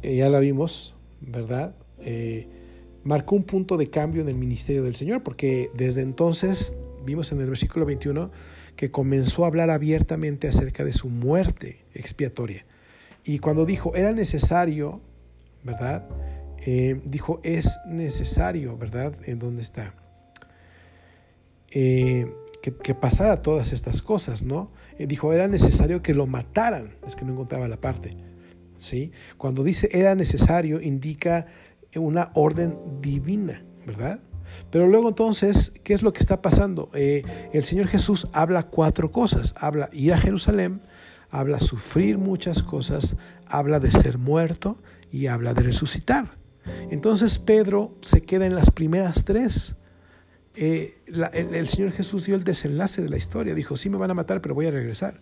eh, 0.05 0.15
ya 0.15 0.29
la 0.29 0.39
vimos, 0.39 0.93
¿verdad? 1.19 1.75
Eh, 1.99 2.47
marcó 3.03 3.35
un 3.35 3.43
punto 3.43 3.75
de 3.75 3.89
cambio 3.89 4.21
en 4.21 4.29
el 4.29 4.35
ministerio 4.35 4.83
del 4.83 4.95
Señor, 4.95 5.23
porque 5.23 5.71
desde 5.73 6.01
entonces, 6.01 6.75
vimos 7.03 7.31
en 7.31 7.41
el 7.41 7.47
versículo 7.47 7.87
21, 7.87 8.29
que 8.75 8.91
comenzó 8.91 9.45
a 9.45 9.47
hablar 9.47 9.71
abiertamente 9.71 10.47
acerca 10.47 10.83
de 10.83 10.93
su 10.93 11.09
muerte 11.09 11.85
expiatoria. 11.95 12.65
Y 13.23 13.39
cuando 13.39 13.65
dijo, 13.65 13.95
era 13.95 14.11
necesario, 14.11 15.01
¿verdad? 15.63 16.07
Eh, 16.67 17.01
dijo, 17.05 17.39
es 17.43 17.79
necesario, 17.87 18.77
¿verdad? 18.77 19.15
¿En 19.25 19.39
dónde 19.39 19.63
está? 19.63 19.95
Que, 21.71 22.27
pasara 23.01 23.41
todas 23.41 23.73
estas 23.73 24.03
cosas, 24.03 24.43
¿no? 24.43 24.71
Dijo, 24.99 25.33
era 25.33 25.47
necesario 25.47 26.03
que 26.03 26.13
lo 26.13 26.27
mataran, 26.27 26.95
es 27.07 27.15
que 27.15 27.25
no 27.25 27.33
encontraba 27.33 27.67
la 27.67 27.77
parte, 27.77 28.15
Cuando 29.37 29.63
dice 29.63 29.89
era 29.91 30.15
necesario, 30.15 30.81
indica 30.81 31.47
una 31.95 32.31
orden 32.33 32.77
divina, 33.01 33.63
¿verdad? 33.85 34.19
Pero 34.69 34.87
luego 34.87 35.09
entonces, 35.09 35.71
¿qué 35.83 35.93
es 35.93 36.03
lo 36.03 36.13
que 36.13 36.19
está 36.19 36.41
pasando? 36.41 36.89
Eh, 36.93 37.23
el 37.53 37.63
Señor 37.63 37.87
Jesús 37.87 38.27
habla 38.33 38.63
cuatro 38.63 39.11
cosas. 39.11 39.53
Habla 39.57 39.89
ir 39.91 40.13
a 40.13 40.17
Jerusalén, 40.17 40.81
habla 41.29 41.59
sufrir 41.59 42.17
muchas 42.17 42.63
cosas, 42.63 43.15
habla 43.47 43.79
de 43.79 43.91
ser 43.91 44.17
muerto 44.17 44.77
y 45.11 45.27
habla 45.27 45.53
de 45.53 45.63
resucitar. 45.63 46.37
Entonces 46.89 47.39
Pedro 47.39 47.95
se 48.01 48.21
queda 48.21 48.45
en 48.45 48.55
las 48.55 48.71
primeras 48.71 49.25
tres. 49.25 49.75
Eh, 50.55 50.97
el, 51.07 51.67
Señor 51.67 51.91
Jesús 51.91 52.25
dio 52.25 52.35
el 52.35 52.43
desenlace 52.43 53.01
de 53.01 53.09
la 53.09 53.17
historia. 53.17 53.53
Dijo, 53.53 53.75
sí 53.75 53.89
me 53.89 53.97
van 53.97 54.11
a 54.11 54.13
matar, 54.13 54.41
pero 54.41 54.55
voy 54.55 54.67
a 54.67 54.71
regresar. 54.71 55.21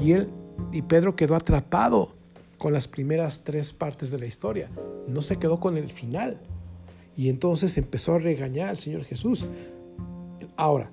Y 0.00 0.12
él 0.12 0.30
y 0.72 0.82
Pedro 0.82 1.14
quedó 1.14 1.36
atrapado 1.36 2.17
con 2.58 2.72
las 2.72 2.88
primeras 2.88 3.44
tres 3.44 3.72
partes 3.72 4.10
de 4.10 4.18
la 4.18 4.26
historia. 4.26 4.68
No 5.06 5.22
se 5.22 5.36
quedó 5.36 5.58
con 5.58 5.76
el 5.76 5.90
final. 5.90 6.40
Y 7.16 7.28
entonces 7.28 7.78
empezó 7.78 8.14
a 8.14 8.18
regañar 8.18 8.68
al 8.68 8.78
Señor 8.78 9.04
Jesús. 9.04 9.46
Ahora, 10.56 10.90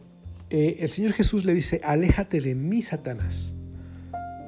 eh, 0.49 0.77
el 0.79 0.89
Señor 0.89 1.13
Jesús 1.13 1.45
le 1.45 1.53
dice, 1.53 1.81
aléjate 1.83 2.41
de 2.41 2.55
mí, 2.55 2.81
Satanás. 2.81 3.53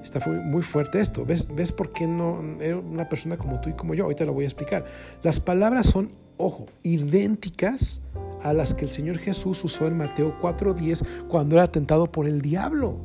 Está 0.02 0.26
muy 0.30 0.62
fuerte 0.62 1.00
esto. 1.00 1.26
¿Ves, 1.26 1.48
¿Ves 1.54 1.72
por 1.72 1.92
qué 1.92 2.08
no 2.08 2.62
era 2.62 2.78
una 2.78 3.10
persona 3.10 3.38
como 3.38 3.60
tú 3.60 3.70
y 3.70 3.74
como 3.74 3.94
yo? 3.94 4.06
Ahorita 4.06 4.26
lo 4.26 4.34
voy 4.34 4.46
a 4.46 4.48
explicar. 4.48 4.86
Las 5.22 5.40
palabras 5.40 5.88
son, 5.88 6.12
ojo, 6.38 6.68
idénticas 6.84 8.00
a 8.42 8.54
las 8.54 8.74
que 8.74 8.86
el 8.86 8.92
Señor 8.92 9.18
Jesús 9.18 9.64
usó 9.64 9.88
en 9.88 9.98
Mateo 9.98 10.40
4:10 10.40 11.04
cuando 11.28 11.58
era 11.58 11.72
tentado 11.72 12.12
por 12.12 12.28
el 12.28 12.42
diablo. 12.42 13.00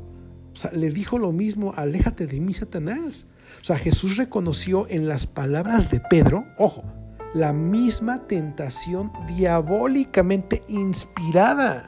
O 0.54 0.56
sea, 0.56 0.70
le 0.72 0.90
dijo 0.90 1.18
lo 1.18 1.32
mismo, 1.32 1.72
aléjate 1.76 2.26
de 2.26 2.40
mí, 2.40 2.52
Satanás. 2.52 3.26
O 3.60 3.64
sea, 3.64 3.76
Jesús 3.78 4.16
reconoció 4.16 4.86
en 4.88 5.08
las 5.08 5.26
palabras 5.26 5.90
de 5.90 6.00
Pedro, 6.00 6.44
ojo, 6.58 6.84
la 7.34 7.52
misma 7.52 8.26
tentación 8.26 9.12
diabólicamente 9.28 10.62
inspirada 10.68 11.86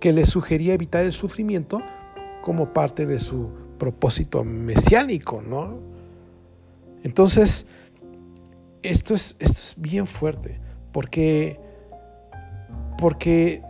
que 0.00 0.12
le 0.12 0.26
sugería 0.26 0.74
evitar 0.74 1.04
el 1.04 1.12
sufrimiento 1.12 1.82
como 2.42 2.72
parte 2.72 3.06
de 3.06 3.18
su 3.18 3.48
propósito 3.78 4.44
mesiánico, 4.44 5.42
¿no? 5.42 5.78
Entonces, 7.02 7.66
esto 8.82 9.14
es, 9.14 9.36
esto 9.38 9.58
es 9.58 9.74
bien 9.76 10.06
fuerte, 10.06 10.60
porque, 10.92 11.58
porque 12.98 13.62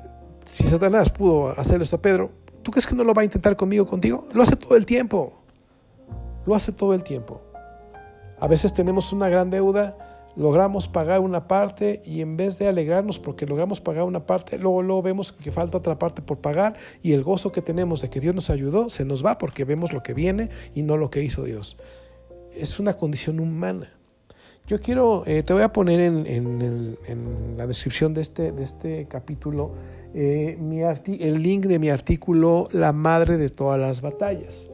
si 0.44 0.66
Satanás 0.66 1.10
pudo 1.10 1.58
hacer 1.58 1.80
esto 1.82 1.96
a 1.96 2.02
Pedro, 2.02 2.32
¿tú 2.62 2.70
crees 2.70 2.86
que 2.86 2.94
no 2.94 3.04
lo 3.04 3.14
va 3.14 3.22
a 3.22 3.24
intentar 3.24 3.56
conmigo, 3.56 3.86
contigo? 3.86 4.28
Lo 4.32 4.42
hace 4.42 4.56
todo 4.56 4.76
el 4.76 4.86
tiempo, 4.86 5.42
lo 6.46 6.54
hace 6.54 6.72
todo 6.72 6.94
el 6.94 7.02
tiempo. 7.02 7.42
A 8.38 8.48
veces 8.48 8.72
tenemos 8.72 9.12
una 9.12 9.28
gran 9.28 9.50
deuda 9.50 9.96
logramos 10.36 10.86
pagar 10.86 11.20
una 11.20 11.48
parte 11.48 12.02
y 12.04 12.20
en 12.20 12.36
vez 12.36 12.58
de 12.58 12.68
alegrarnos 12.68 13.18
porque 13.18 13.46
logramos 13.46 13.80
pagar 13.80 14.04
una 14.04 14.26
parte, 14.26 14.58
luego, 14.58 15.02
vemos 15.02 15.32
que 15.32 15.50
falta 15.50 15.78
otra 15.78 15.98
parte 15.98 16.22
por 16.22 16.38
pagar 16.38 16.76
y 17.02 17.12
el 17.12 17.24
gozo 17.24 17.50
que 17.50 17.62
tenemos 17.62 18.02
de 18.02 18.10
que 18.10 18.20
Dios 18.20 18.34
nos 18.34 18.50
ayudó 18.50 18.90
se 18.90 19.04
nos 19.04 19.24
va 19.24 19.38
porque 19.38 19.64
vemos 19.64 19.92
lo 19.92 20.02
que 20.02 20.14
viene 20.14 20.50
y 20.74 20.82
no 20.82 20.96
lo 20.96 21.10
que 21.10 21.22
hizo 21.22 21.42
Dios. 21.42 21.76
Es 22.54 22.78
una 22.78 22.94
condición 22.94 23.40
humana. 23.40 23.92
Yo 24.66 24.80
quiero, 24.80 25.22
eh, 25.26 25.42
te 25.42 25.52
voy 25.52 25.62
a 25.62 25.72
poner 25.72 26.00
en, 26.00 26.98
la 27.56 27.66
descripción 27.66 28.14
de 28.14 28.20
este, 28.20 28.52
de 28.52 28.64
este 28.64 29.06
capítulo 29.06 29.72
eh, 30.12 30.56
mi 30.58 30.80
el 30.80 31.42
link 31.42 31.66
de 31.66 31.78
mi 31.78 31.88
artículo 31.88 32.68
La 32.72 32.92
madre 32.92 33.36
de 33.36 33.48
todas 33.48 33.80
las 33.80 34.00
batallas. 34.00 34.68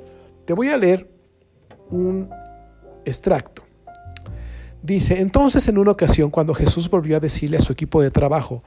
Te 0.47 0.55
voy 0.55 0.69
a 0.69 0.79
leer 0.79 1.12
un 1.93 2.29
extracto. 3.05 3.63
Dice, 4.83 5.21
entonces 5.21 5.69
en 5.69 5.79
una 5.79 5.93
ocasión 5.93 6.31
cuando 6.31 6.55
Jesús 6.55 6.91
volvió 6.91 7.17
a 7.17 7.21
decirle 7.21 7.59
a 7.59 7.61
su 7.61 7.73
equipo 7.73 8.03
de 8.03 8.11
trabajo, 8.11 8.65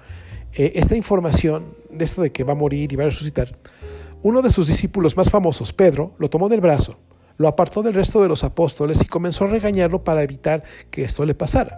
eh, 0.54 0.72
esta 0.76 0.96
información 0.96 1.76
de 1.92 2.06
esto 2.06 2.22
de 2.22 2.32
que 2.32 2.46
va 2.46 2.54
a 2.54 2.56
morir 2.56 2.94
y 2.94 2.96
va 2.96 3.04
a 3.04 3.08
resucitar, 3.08 3.58
uno 4.22 4.42
de 4.42 4.50
sus 4.50 4.68
discípulos 4.68 5.18
más 5.18 5.30
famosos, 5.30 5.74
Pedro, 5.74 6.16
lo 6.18 6.30
tomó 6.30 6.48
del 6.48 6.62
brazo, 6.62 6.98
lo 7.38 7.50
apartó 7.50 7.84
del 7.84 7.94
resto 7.94 8.22
de 8.22 8.30
los 8.30 8.46
apóstoles 8.46 9.02
y 9.02 9.08
comenzó 9.08 9.44
a 9.44 9.48
regañarlo 9.48 10.04
para 10.04 10.24
evitar 10.24 10.64
que 10.90 11.04
esto 11.04 11.26
le 11.26 11.36
pasara. 11.36 11.78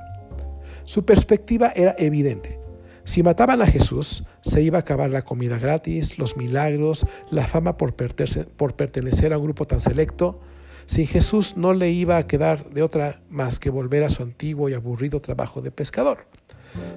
Su 0.86 1.03
perspectiva 1.03 1.71
era 1.75 1.95
evidente. 1.97 2.60
Si 3.03 3.23
mataban 3.23 3.62
a 3.62 3.67
Jesús, 3.67 4.23
se 4.41 4.62
iba 4.62 4.77
a 4.77 4.81
acabar 4.81 5.10
la 5.10 5.23
comida 5.23 5.57
gratis, 5.57 6.19
los 6.19 6.38
milagros, 6.38 7.05
la 7.31 7.47
fama 7.47 7.77
por 7.77 7.95
pertenecer 7.95 9.33
a 9.33 9.38
un 9.38 9.43
grupo 9.45 9.65
tan 9.65 9.81
selecto. 9.81 10.39
Sin 10.88 11.06
Jesús 11.06 11.58
no 11.58 11.73
le 11.73 11.91
iba 11.91 12.17
a 12.17 12.28
quedar 12.28 12.69
de 12.69 12.82
otra 12.82 13.21
más 13.30 13.60
que 13.60 13.69
volver 13.69 14.04
a 14.04 14.10
su 14.10 14.23
antiguo 14.23 14.69
y 14.69 14.73
aburrido 14.73 15.19
trabajo 15.19 15.62
de 15.62 15.69
pescador. 15.69 16.26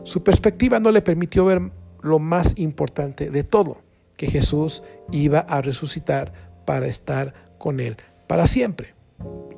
Su 0.05 0.23
perspectiva 0.23 0.81
no 0.81 0.91
le 0.91 1.03
permitió 1.03 1.45
ver 1.45 1.61
lo 2.01 2.19
más 2.19 2.55
importante 2.57 3.31
de 3.31 3.45
todo, 3.45 3.83
que 4.17 4.29
Jesús 4.29 4.85
iba 5.11 5.41
a 5.41 5.61
resucitar 5.61 6.33
para 6.65 6.87
estar 6.87 7.35
con 7.59 7.81
él 7.81 7.97
para 8.27 8.47
siempre. 8.47 8.95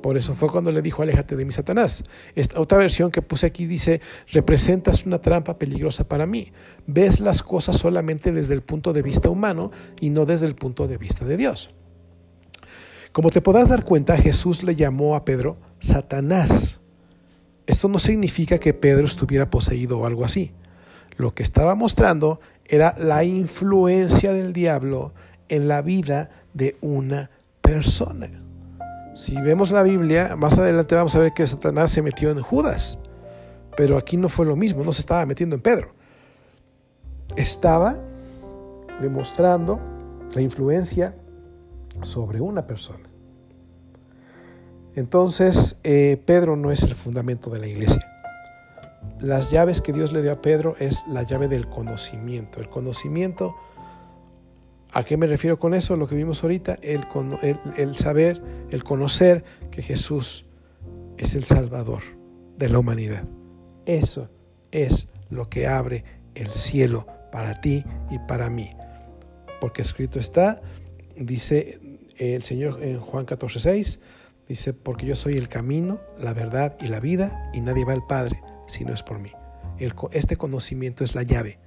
Por 0.01 0.17
eso 0.17 0.35
fue 0.35 0.49
cuando 0.49 0.71
le 0.71 0.81
dijo, 0.81 1.03
aléjate 1.03 1.35
de 1.35 1.45
mi 1.45 1.53
Satanás. 1.53 2.03
Esta 2.35 2.59
otra 2.59 2.79
versión 2.79 3.11
que 3.11 3.21
puse 3.21 3.45
aquí 3.45 3.65
dice, 3.65 4.01
representas 4.31 5.05
una 5.05 5.21
trampa 5.21 5.57
peligrosa 5.57 6.07
para 6.07 6.25
mí. 6.25 6.51
Ves 6.87 7.21
las 7.21 7.41
cosas 7.43 7.77
solamente 7.77 8.31
desde 8.31 8.55
el 8.55 8.63
punto 8.63 8.91
de 8.91 9.01
vista 9.01 9.29
humano 9.29 9.71
y 10.01 10.09
no 10.09 10.25
desde 10.25 10.47
el 10.47 10.55
punto 10.55 10.87
de 10.87 10.97
vista 10.97 11.23
de 11.23 11.37
Dios. 11.37 11.69
Como 13.13 13.29
te 13.29 13.41
podrás 13.41 13.69
dar 13.69 13.85
cuenta, 13.85 14.17
Jesús 14.17 14.63
le 14.63 14.75
llamó 14.75 15.15
a 15.15 15.23
Pedro 15.23 15.55
Satanás. 15.79 16.79
Esto 17.67 17.87
no 17.87 17.99
significa 17.99 18.57
que 18.57 18.73
Pedro 18.73 19.05
estuviera 19.05 19.51
poseído 19.51 19.99
o 19.99 20.07
algo 20.07 20.25
así. 20.25 20.51
Lo 21.17 21.35
que 21.35 21.43
estaba 21.43 21.75
mostrando 21.75 22.41
era 22.65 22.95
la 22.97 23.23
influencia 23.23 24.33
del 24.33 24.51
diablo 24.51 25.13
en 25.47 25.67
la 25.67 25.83
vida 25.83 26.31
de 26.55 26.75
una 26.81 27.29
persona. 27.61 28.31
Si 29.13 29.39
vemos 29.39 29.69
la 29.69 29.83
Biblia, 29.83 30.35
más 30.35 30.57
adelante 30.57 30.95
vamos 30.95 31.13
a 31.15 31.19
ver 31.19 31.33
que 31.33 31.45
Satanás 31.45 31.91
se 31.91 32.01
metió 32.01 32.31
en 32.31 32.41
Judas, 32.41 32.97
pero 33.77 33.99
aquí 33.99 34.17
no 34.17 34.27
fue 34.27 34.47
lo 34.47 34.55
mismo, 34.55 34.83
no 34.83 34.91
se 34.91 35.01
estaba 35.01 35.23
metiendo 35.27 35.55
en 35.55 35.61
Pedro. 35.61 35.93
Estaba 37.35 37.95
demostrando 38.99 39.79
la 40.33 40.41
influencia 40.41 41.15
sobre 42.01 42.41
una 42.41 42.67
persona. 42.67 43.09
Entonces, 44.95 45.79
eh, 45.83 46.21
Pedro 46.25 46.55
no 46.55 46.71
es 46.71 46.83
el 46.83 46.93
fundamento 46.95 47.49
de 47.49 47.59
la 47.59 47.67
iglesia. 47.67 48.07
Las 49.19 49.51
llaves 49.51 49.81
que 49.81 49.93
Dios 49.93 50.13
le 50.13 50.21
dio 50.21 50.31
a 50.31 50.41
Pedro 50.41 50.75
es 50.79 51.03
la 51.07 51.23
llave 51.23 51.47
del 51.47 51.67
conocimiento. 51.67 52.59
El 52.59 52.69
conocimiento 52.69 53.55
¿A 54.93 55.03
qué 55.03 55.17
me 55.17 55.25
refiero 55.25 55.57
con 55.57 55.73
eso? 55.73 55.97
Lo 55.97 56.07
que 56.07 56.13
vimos 56.13 56.43
ahorita, 56.43 56.77
el, 56.83 57.07
el, 57.77 57.95
saber, 57.97 58.41
el 58.69 58.83
conocer 58.83 59.43
que 59.71 59.81
Jesús 59.81 60.45
es 61.17 61.33
el 61.33 61.45
Salvador 61.45 62.03
de 62.57 62.69
la 62.69 62.77
humanidad. 62.77 63.23
Eso 63.85 64.29
es 64.71 65.07
lo 65.31 65.49
que 65.49 65.65
abre 65.65 66.03
el 66.35 66.49
cielo 66.49 67.07
para 67.31 67.59
ti 67.59 67.83
y 68.11 68.19
para 68.19 68.51
mí. 68.51 68.69
Porque 69.59 69.81
escrito 69.81 70.19
está, 70.19 70.61
dice 71.17 71.79
el 72.17 72.43
Señor 72.43 72.81
en 72.81 72.99
Juan 72.99 73.25
14, 73.25 73.59
6, 73.59 73.99
dice, 74.47 74.73
porque 74.73 75.05
yo 75.05 75.15
soy 75.15 75.33
el 75.33 75.49
camino, 75.49 75.99
la 76.19 76.33
verdad 76.33 76.75
y 76.81 76.87
la 76.87 76.99
vida, 76.99 77.49
y 77.53 77.61
nadie 77.61 77.85
va 77.85 77.93
al 77.93 78.05
Padre 78.05 78.41
si 78.67 78.85
no 78.85 78.93
es 78.93 79.03
por 79.03 79.19
mí. 79.19 79.31
este 80.11 80.37
conocimiento 80.37 81.03
es 81.03 81.15
la 81.15 81.23
llave 81.23 81.59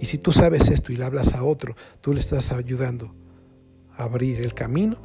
y 0.00 0.06
si 0.06 0.18
tú 0.18 0.32
sabes 0.32 0.68
esto 0.68 0.92
y 0.92 0.96
le 0.96 1.04
hablas 1.04 1.34
a 1.34 1.44
otro, 1.44 1.76
tú 2.00 2.12
le 2.12 2.20
estás 2.20 2.52
ayudando 2.52 3.14
a 3.96 4.04
abrir 4.04 4.40
el 4.40 4.54
camino 4.54 4.98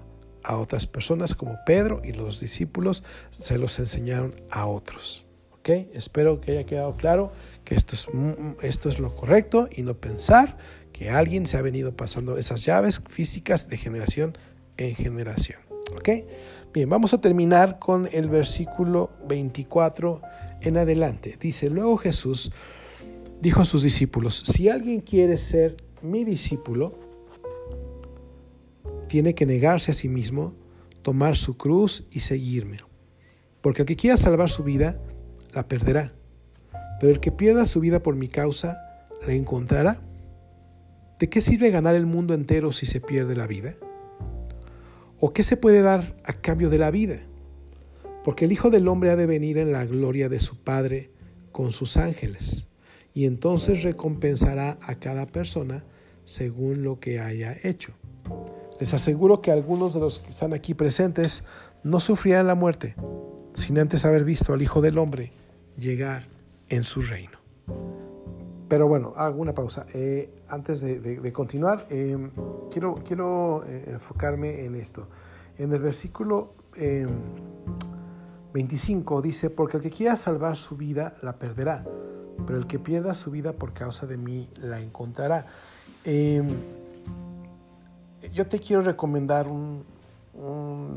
a 0.44 0.58
otras 0.58 0.88
personas 0.88 1.36
como 1.36 1.58
Pedro 1.66 2.02
y 2.04 2.14
los 2.14 2.40
discípulos 2.40 3.04
se 3.32 3.58
los 3.58 3.78
enseñaron 3.80 4.36
a 4.50 4.66
otros. 4.66 5.26
¿Ok? 5.52 5.70
Espero 5.94 6.40
que 6.40 6.52
haya 6.52 6.66
quedado 6.66 6.96
claro 6.96 7.34
que 7.66 7.76
esto 7.76 7.96
es, 7.96 8.08
esto 8.62 8.90
es 8.90 9.00
lo 9.00 9.16
correcto 9.16 9.68
y 9.72 9.84
no 9.84 9.96
pensar 9.96 10.58
que 10.94 11.10
alguien 11.10 11.46
se 11.46 11.58
ha 11.58 11.62
venido 11.62 11.96
pasando 11.96 12.38
esas 12.38 12.64
llaves 12.64 13.02
físicas 13.10 13.68
de 13.68 13.78
generación 13.78 14.38
en 14.80 14.96
generación. 14.96 15.60
¿Ok? 15.96 16.10
Bien, 16.74 16.90
vamos 16.90 17.14
a 17.14 17.22
terminar 17.22 17.80
con 17.80 18.08
el 18.12 18.30
versículo 18.30 19.12
24 19.28 20.22
en 20.62 20.78
adelante. 20.78 21.38
Dice, 21.40 21.70
luego 21.70 21.98
Jesús 21.98 22.52
dijo 23.42 23.62
a 23.62 23.66
sus 23.66 23.84
discípulos, 23.84 24.44
si 24.46 24.70
alguien 24.70 25.02
quiere 25.02 25.38
ser 25.38 25.76
mi 26.02 26.24
discípulo, 26.24 26.98
tiene 29.08 29.34
que 29.34 29.46
negarse 29.46 29.92
a 29.92 29.94
sí 29.94 30.08
mismo, 30.08 30.54
tomar 31.02 31.36
su 31.36 31.58
cruz 31.58 32.06
y 32.12 32.22
seguirme. 32.22 32.78
Porque 33.62 33.82
el 33.82 33.88
que 33.88 33.96
quiera 33.96 34.16
salvar 34.16 34.50
su 34.50 34.64
vida, 34.64 35.02
la 35.54 35.68
perderá. 35.68 36.14
Pero 37.00 37.12
el 37.12 37.20
que 37.20 37.32
pierda 37.32 37.66
su 37.66 37.80
vida 37.80 38.02
por 38.02 38.16
mi 38.16 38.28
causa, 38.28 38.78
la 39.26 39.34
encontrará. 39.34 40.02
¿De 41.20 41.28
qué 41.30 41.42
sirve 41.42 41.72
ganar 41.72 41.96
el 41.96 42.06
mundo 42.06 42.34
entero 42.34 42.72
si 42.72 42.86
se 42.86 43.02
pierde 43.02 43.36
la 43.36 43.48
vida? 43.48 43.76
¿O 45.22 45.34
qué 45.34 45.44
se 45.44 45.58
puede 45.58 45.82
dar 45.82 46.16
a 46.24 46.34
cambio 46.34 46.70
de 46.70 46.78
la 46.78 46.92
vida? 46.92 47.20
Porque 48.24 48.46
el 48.46 48.52
Hijo 48.52 48.70
del 48.70 48.88
Hombre 48.88 49.10
ha 49.10 49.16
de 49.16 49.26
venir 49.26 49.58
en 49.58 49.72
la 49.72 49.86
gloria 49.86 50.30
de 50.30 50.40
su 50.40 50.58
Padre 50.58 51.12
con 51.52 51.72
sus 51.72 51.98
ángeles 51.98 52.68
y 53.14 53.26
entonces 53.26 53.84
recompensará 53.84 54.78
a 54.82 54.96
cada 54.96 55.26
persona 55.26 55.84
según 56.24 56.84
lo 56.84 57.00
que 57.00 57.20
haya 57.20 57.58
hecho. 57.64 57.94
Les 58.80 58.94
aseguro 58.94 59.42
que 59.42 59.52
algunos 59.52 59.94
de 59.94 60.00
los 60.00 60.20
que 60.20 60.30
están 60.30 60.54
aquí 60.54 60.74
presentes 60.74 61.44
no 61.84 62.00
sufrirán 62.00 62.48
la 62.48 62.56
muerte 62.56 62.96
sin 63.56 63.78
antes 63.78 64.06
haber 64.06 64.24
visto 64.24 64.54
al 64.54 64.62
Hijo 64.62 64.80
del 64.80 64.98
Hombre 64.98 65.34
llegar 65.78 66.28
en 66.70 66.84
su 66.86 67.02
reino. 67.02 67.40
Pero 68.70 68.88
bueno, 68.88 69.14
hago 69.18 69.42
una 69.42 69.54
pausa. 69.54 69.88
Eh, 69.94 70.44
antes 70.48 70.82
de, 70.82 71.34
continuar, 71.34 71.88
eh, 71.90 72.16
quiero, 72.72 72.96
quiero 73.06 73.64
eh, 73.66 73.86
enfocarme 73.88 74.64
en 74.64 74.76
esto. 74.76 75.08
En 75.58 75.74
el 75.74 75.82
versículo 75.82 76.54
25 78.54 79.22
dice, 79.22 79.50
porque 79.50 79.78
el 79.78 79.84
que 79.84 79.90
quiera 79.90 80.16
salvar 80.16 80.56
su 80.56 80.78
vida 80.78 81.18
la 81.22 81.34
perderá 81.34 81.84
pero 82.46 82.58
el 82.58 82.68
que 82.68 82.80
pierda 82.80 83.14
su 83.16 83.32
vida 83.32 83.52
por 83.52 83.74
causa 83.74 84.06
de 84.06 84.16
mí 84.16 84.50
la 84.56 84.80
encontrará. 84.80 85.46
Yo 88.34 88.48
te 88.48 88.60
quiero 88.60 88.82
recomendar 88.82 89.48
un, 89.48 89.84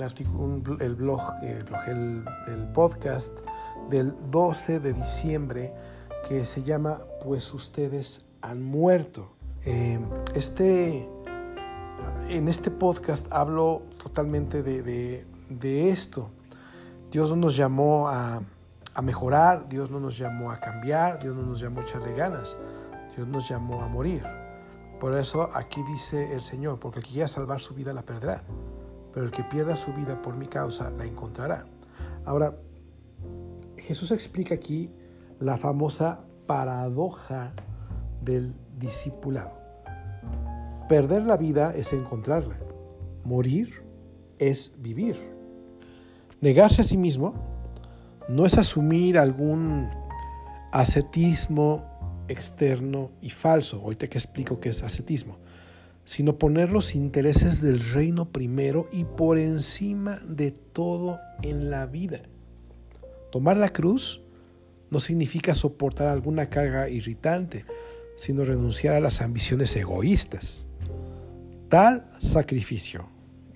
artículo, 0.00 0.78
el 0.80 0.94
blog, 0.94 1.20
el, 1.42 1.64
blog 1.64 1.80
el, 1.88 2.68
podcast 2.72 3.36
del 3.90 4.14
12 4.30 4.80
de 4.80 4.92
diciembre 4.92 5.72
que 6.28 6.44
se 6.44 6.62
llama 6.62 7.00
Pues 7.22 7.52
ustedes 7.52 8.24
han 8.40 8.62
muerto. 8.62 9.32
Em, 9.64 10.04
este, 10.34 11.08
en 12.28 12.48
este 12.48 12.70
podcast 12.70 13.26
hablo 13.30 13.82
totalmente 14.02 14.62
de, 14.62 15.24
de 15.48 15.90
esto. 15.90 16.30
Dios 17.10 17.36
nos 17.36 17.56
llamó 17.56 18.08
a, 18.08 18.42
a 18.94 19.02
mejorar, 19.02 19.68
Dios 19.68 19.90
no 19.90 20.00
nos 20.00 20.16
llamó 20.18 20.50
a 20.50 20.60
cambiar, 20.60 21.22
Dios 21.22 21.36
no 21.36 21.42
nos 21.42 21.60
llamó 21.60 21.80
a 21.80 21.84
echarle 21.84 22.14
ganas, 22.14 22.56
Dios 23.16 23.26
nos 23.28 23.48
llamó 23.48 23.82
a 23.82 23.88
morir. 23.88 24.22
Por 25.00 25.16
eso 25.16 25.50
aquí 25.54 25.82
dice 25.92 26.32
el 26.32 26.42
Señor, 26.42 26.78
porque 26.78 27.00
el 27.00 27.04
que 27.04 27.12
quiera 27.12 27.28
salvar 27.28 27.60
su 27.60 27.74
vida 27.74 27.92
la 27.92 28.02
perderá, 28.02 28.42
pero 29.12 29.26
el 29.26 29.32
que 29.32 29.44
pierda 29.44 29.76
su 29.76 29.92
vida 29.92 30.20
por 30.22 30.36
mi 30.36 30.46
causa 30.46 30.90
la 30.90 31.04
encontrará. 31.04 31.66
Ahora, 32.24 32.54
Jesús 33.76 34.12
explica 34.12 34.54
aquí 34.54 34.90
la 35.42 35.58
famosa 35.58 36.20
paradoja 36.46 37.52
del 38.22 38.54
discipulado. 38.78 39.52
Perder 40.88 41.24
la 41.24 41.36
vida 41.36 41.74
es 41.74 41.92
encontrarla, 41.92 42.58
morir 43.24 43.82
es 44.38 44.74
vivir. 44.78 45.16
Negarse 46.40 46.82
a 46.82 46.84
sí 46.84 46.96
mismo 46.96 47.34
no 48.28 48.46
es 48.46 48.56
asumir 48.56 49.18
algún 49.18 49.88
ascetismo 50.72 51.84
externo 52.28 53.10
y 53.20 53.30
falso, 53.30 53.80
ahorita 53.82 54.08
que 54.08 54.18
explico 54.18 54.60
qué 54.60 54.70
es 54.70 54.82
ascetismo, 54.82 55.38
sino 56.04 56.38
poner 56.38 56.70
los 56.70 56.94
intereses 56.94 57.60
del 57.60 57.80
reino 57.92 58.30
primero 58.30 58.88
y 58.92 59.04
por 59.04 59.38
encima 59.38 60.18
de 60.26 60.50
todo 60.50 61.18
en 61.42 61.70
la 61.70 61.86
vida. 61.86 62.20
Tomar 63.30 63.56
la 63.56 63.70
cruz 63.70 64.21
no 64.92 65.00
significa 65.00 65.54
soportar 65.54 66.08
alguna 66.08 66.50
carga 66.50 66.90
irritante, 66.90 67.64
sino 68.14 68.44
renunciar 68.44 68.94
a 68.94 69.00
las 69.00 69.22
ambiciones 69.22 69.74
egoístas. 69.74 70.66
Tal 71.70 72.12
sacrificio, 72.18 73.08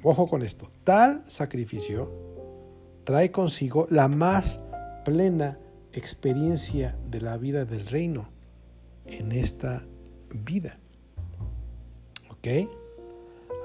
ojo 0.02 0.28
con 0.28 0.40
esto, 0.40 0.70
tal 0.82 1.22
sacrificio 1.28 2.10
trae 3.04 3.30
consigo 3.30 3.86
la 3.90 4.08
más 4.08 4.60
plena 5.04 5.58
experiencia 5.92 6.96
de 7.10 7.20
la 7.20 7.36
vida 7.36 7.66
del 7.66 7.86
reino 7.86 8.30
en 9.04 9.30
esta 9.30 9.84
vida. 10.30 10.78
¿Ok? 12.30 12.48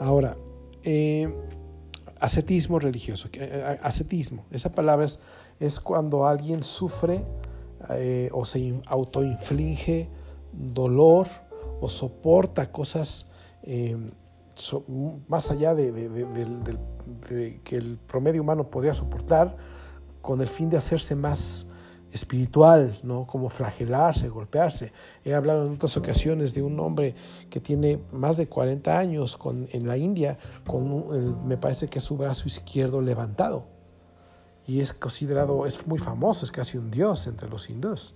Ahora, 0.01 0.35
eh, 0.83 1.33
ascetismo 2.19 2.79
religioso. 2.79 3.29
Eh, 3.31 3.39
eh, 3.39 3.79
ascetismo, 3.81 4.45
esa 4.51 4.73
palabra 4.73 5.07
es, 5.59 5.79
cuando 5.79 6.27
alguien 6.27 6.63
sufre 6.63 7.23
o 8.31 8.45
se 8.45 8.81
autoinflige 8.85 10.09
dolor 10.51 11.27
o 11.79 11.89
soporta 11.89 12.71
cosas 12.71 13.27
más 15.27 15.51
allá 15.51 15.73
de, 15.75 15.91
que 17.63 17.75
el 17.75 17.97
promedio 17.97 18.41
humano 18.41 18.69
podría 18.69 18.93
soportar 18.93 19.55
con 20.21 20.41
el 20.41 20.47
fin 20.47 20.69
de 20.69 20.77
hacerse 20.77 21.15
más 21.15 21.67
espiritual, 22.11 22.99
¿no? 23.03 23.25
Como 23.25 23.49
flagelarse, 23.49 24.27
golpearse. 24.27 24.91
He 25.23 25.33
hablado 25.33 25.65
en 25.65 25.73
otras 25.73 25.95
ocasiones 25.95 26.53
de 26.53 26.61
un 26.61 26.79
hombre 26.79 27.15
que 27.49 27.59
tiene 27.59 27.99
más 28.11 28.37
de 28.37 28.47
40 28.47 28.97
años 28.97 29.37
con, 29.37 29.67
en 29.71 29.87
la 29.87 29.97
India, 29.97 30.37
con 30.67 31.47
me 31.47 31.57
parece 31.57 31.87
que 31.87 31.99
es 31.99 32.03
su 32.03 32.17
brazo 32.17 32.47
izquierdo 32.47 33.01
levantado. 33.01 33.65
Y 34.67 34.79
es 34.81 34.93
considerado, 34.93 35.65
es 35.65 35.85
muy 35.87 35.99
famoso, 35.99 36.45
es 36.45 36.51
casi 36.51 36.77
un 36.77 36.91
dios 36.91 37.27
entre 37.27 37.49
los 37.49 37.69
hindúes. 37.69 38.13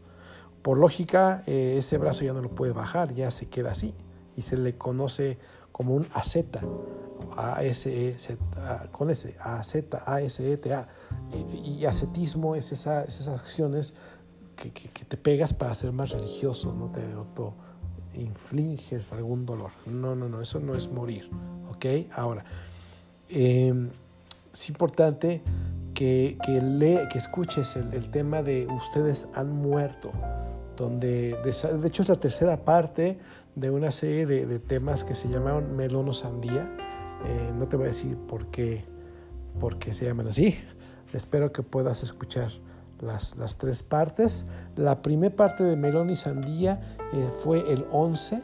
Por 0.62 0.78
lógica, 0.78 1.44
eh, 1.48 1.76
ese 1.78 1.98
brazo 1.98 2.24
ya 2.24 2.34
no 2.34 2.42
lo 2.42 2.50
puede 2.50 2.72
bajar, 2.72 3.14
ya 3.14 3.30
se 3.32 3.48
queda 3.50 3.72
así. 3.72 3.94
Y 4.36 4.42
se 4.42 4.58
le 4.58 4.78
conoce 4.78 5.38
como 5.72 5.94
un 5.96 6.08
aseta, 6.14 6.62
a 7.36 7.64
s 7.64 7.90
e 7.90 8.38
con 8.92 9.10
ese, 9.10 9.36
a 9.40 9.62
z 9.64 10.02
a 10.06 10.22
s 10.22 10.52
e 10.52 10.58
t 10.58 10.74
a 10.74 10.88
Y, 11.54 11.86
ascetismo 11.86 12.56
es 12.56 12.72
esas 12.72 13.28
acciones 13.28 13.94
que, 14.56 14.72
te 14.72 15.18
pegas 15.18 15.54
para 15.54 15.76
ser 15.76 15.92
más 15.92 16.12
religioso, 16.12 16.74
no 16.74 16.90
te 16.92 17.02
auto 17.14 17.54
infliges 18.14 19.12
algún 19.12 19.46
dolor. 19.46 19.72
No, 19.86 20.16
no, 20.16 20.30
no, 20.30 20.42
eso 20.42 20.60
no 20.60 20.76
es 20.76 20.90
morir, 20.90 21.30
¿ok? 21.70 21.86
Ahora, 22.16 22.46
em, 23.30 23.90
es 24.54 24.70
importante 24.70 25.42
que, 25.96 26.38
que, 26.46 27.08
que 27.10 27.18
escuches 27.18 27.76
el, 27.78 28.10
tema 28.12 28.44
de 28.44 28.68
ustedes 28.68 29.28
han 29.34 29.52
muerto, 29.52 30.12
donde 30.78 31.36
de 31.44 31.88
hecho 31.88 32.04
es 32.04 32.10
la 32.10 32.18
tercera 32.18 32.64
parte 32.64 33.18
de 33.56 33.72
una 33.72 33.90
serie 33.92 34.26
de, 34.28 34.60
temas 34.60 35.04
que 35.04 35.16
se 35.16 35.30
llamaron 35.30 35.76
Melono 35.76 36.14
Sandía. 36.14 36.70
Eh, 37.26 37.52
no 37.58 37.68
te 37.68 37.78
voy 37.78 37.86
a 37.86 37.88
decir 37.88 38.18
por 38.18 38.48
qué, 38.48 38.84
por 39.60 39.80
qué 39.80 39.94
se 39.94 40.06
llaman 40.06 40.28
así. 40.28 40.60
Espero 41.14 41.54
que 41.54 41.64
puedas 41.64 42.04
escuchar 42.04 42.52
las, 43.00 43.38
las 43.38 43.58
tres 43.58 43.82
partes. 43.82 44.48
La 44.76 45.02
primera 45.02 45.34
parte 45.34 45.64
de 45.64 45.78
Melón 45.78 46.10
y 46.10 46.18
Sandía 46.18 46.82
eh, 47.14 47.30
fue 47.40 47.72
el 47.72 47.86
11, 47.92 48.42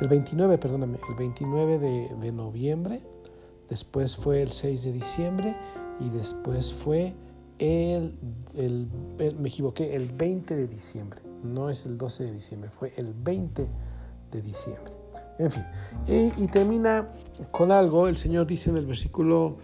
el 0.00 0.08
29, 0.08 0.58
perdóname, 0.58 0.98
el 1.08 1.14
29 1.14 1.78
de, 1.78 2.10
de, 2.20 2.32
noviembre. 2.32 3.00
Después 3.68 4.16
fue 4.16 4.42
el 4.42 4.50
6 4.50 4.82
de 4.82 4.92
diciembre 4.92 5.56
y 6.04 6.10
después 6.10 6.72
fue 6.72 7.14
el, 7.58 8.14
el, 8.56 8.88
me 9.38 9.48
equivoqué, 9.48 9.94
el 9.94 10.08
20 10.08 10.54
de 10.54 10.66
diciembre. 10.66 11.20
No 11.44 11.70
es 11.70 11.86
el 11.86 11.98
12 11.98 12.24
de 12.24 12.32
diciembre, 12.32 12.70
fue 12.70 12.92
el 12.96 13.12
20 13.14 13.68
de 14.30 14.42
diciembre. 14.42 14.92
En 15.38 15.50
fin, 15.50 15.64
y, 16.06 16.46
termina 16.48 17.08
con 17.50 17.72
algo, 17.72 18.06
el 18.06 18.16
Señor 18.16 18.46
dice 18.46 18.70
en 18.70 18.76
el 18.76 18.86
versículo 18.86 19.56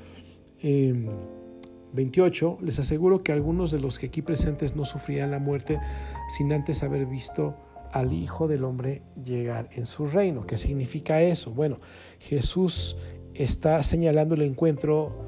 28, 1.93 2.57
em, 2.59 2.67
les 2.67 2.79
aseguro 2.79 3.23
que 3.23 3.33
algunos 3.33 3.71
de 3.71 3.79
los 3.79 3.99
que 3.99 4.07
aquí 4.07 4.23
presentes 4.23 4.75
no 4.75 4.85
sufrirán 4.85 5.31
la 5.31 5.39
muerte 5.39 5.79
sin 6.29 6.53
antes 6.53 6.83
haber 6.83 7.07
visto 7.07 7.55
al 7.93 8.13
Hijo 8.13 8.49
del 8.49 8.65
Hombre 8.65 9.03
llegar 9.23 9.69
en 9.73 9.87
su 9.87 10.07
reino. 10.07 10.47
¿Qué 10.47 10.59
significa 10.59 11.21
eso? 11.21 11.53
Bueno, 11.53 11.81
Jesús 12.19 12.97
está 13.35 13.83
señalando 13.83 14.35
el 14.35 14.43
encuentro 14.43 15.28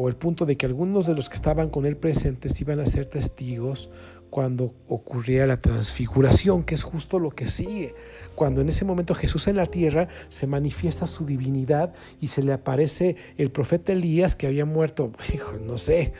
o 0.00 0.08
el 0.08 0.16
punto 0.16 0.46
de 0.46 0.56
que 0.56 0.64
algunos 0.64 1.06
de 1.06 1.14
los 1.14 1.28
que 1.28 1.34
estaban 1.34 1.68
con 1.68 1.84
él 1.84 1.96
presentes 1.96 2.58
iban 2.60 2.80
a 2.80 2.86
ser 2.86 3.04
testigos 3.04 3.90
cuando 4.30 4.74
ocurría 4.88 5.46
la 5.46 5.60
transfiguración, 5.60 6.62
que 6.62 6.74
es 6.74 6.84
justo 6.84 7.18
lo 7.18 7.32
que 7.32 7.48
sigue. 7.48 7.94
Cuando 8.34 8.62
en 8.62 8.70
ese 8.70 8.86
momento 8.86 9.14
Jesús 9.14 9.46
en 9.48 9.56
la 9.56 9.66
tierra 9.66 10.08
se 10.30 10.46
manifiesta 10.46 11.06
su 11.06 11.26
divinidad 11.26 11.92
y 12.18 12.28
se 12.28 12.42
le 12.42 12.54
aparece 12.54 13.16
el 13.36 13.50
profeta 13.50 13.92
Elías 13.92 14.34
que 14.34 14.46
había 14.46 14.64
muerto, 14.64 15.12
no 15.66 15.76
sé, 15.76 16.14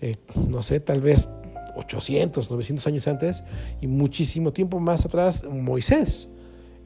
eh, 0.00 0.16
no 0.34 0.64
sé, 0.64 0.80
tal 0.80 1.00
vez 1.00 1.28
800, 1.76 2.50
900 2.50 2.86
años 2.88 3.06
antes 3.06 3.44
y 3.80 3.86
muchísimo 3.86 4.52
tiempo 4.52 4.80
más 4.80 5.04
atrás 5.04 5.44
Moisés. 5.44 6.28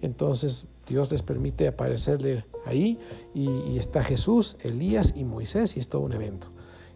Entonces 0.03 0.67
Dios 0.87 1.11
les 1.11 1.23
permite 1.23 1.67
aparecerle 1.67 2.45
ahí 2.67 2.99
y, 3.35 3.79
está 3.79 4.03
Jesús, 4.03 4.57
Elías 4.63 5.15
y 5.17 5.25
Moisés 5.25 5.77
y 5.77 5.81
es 5.81 5.89
todo 5.89 6.03
un 6.03 6.13
evento. 6.13 6.49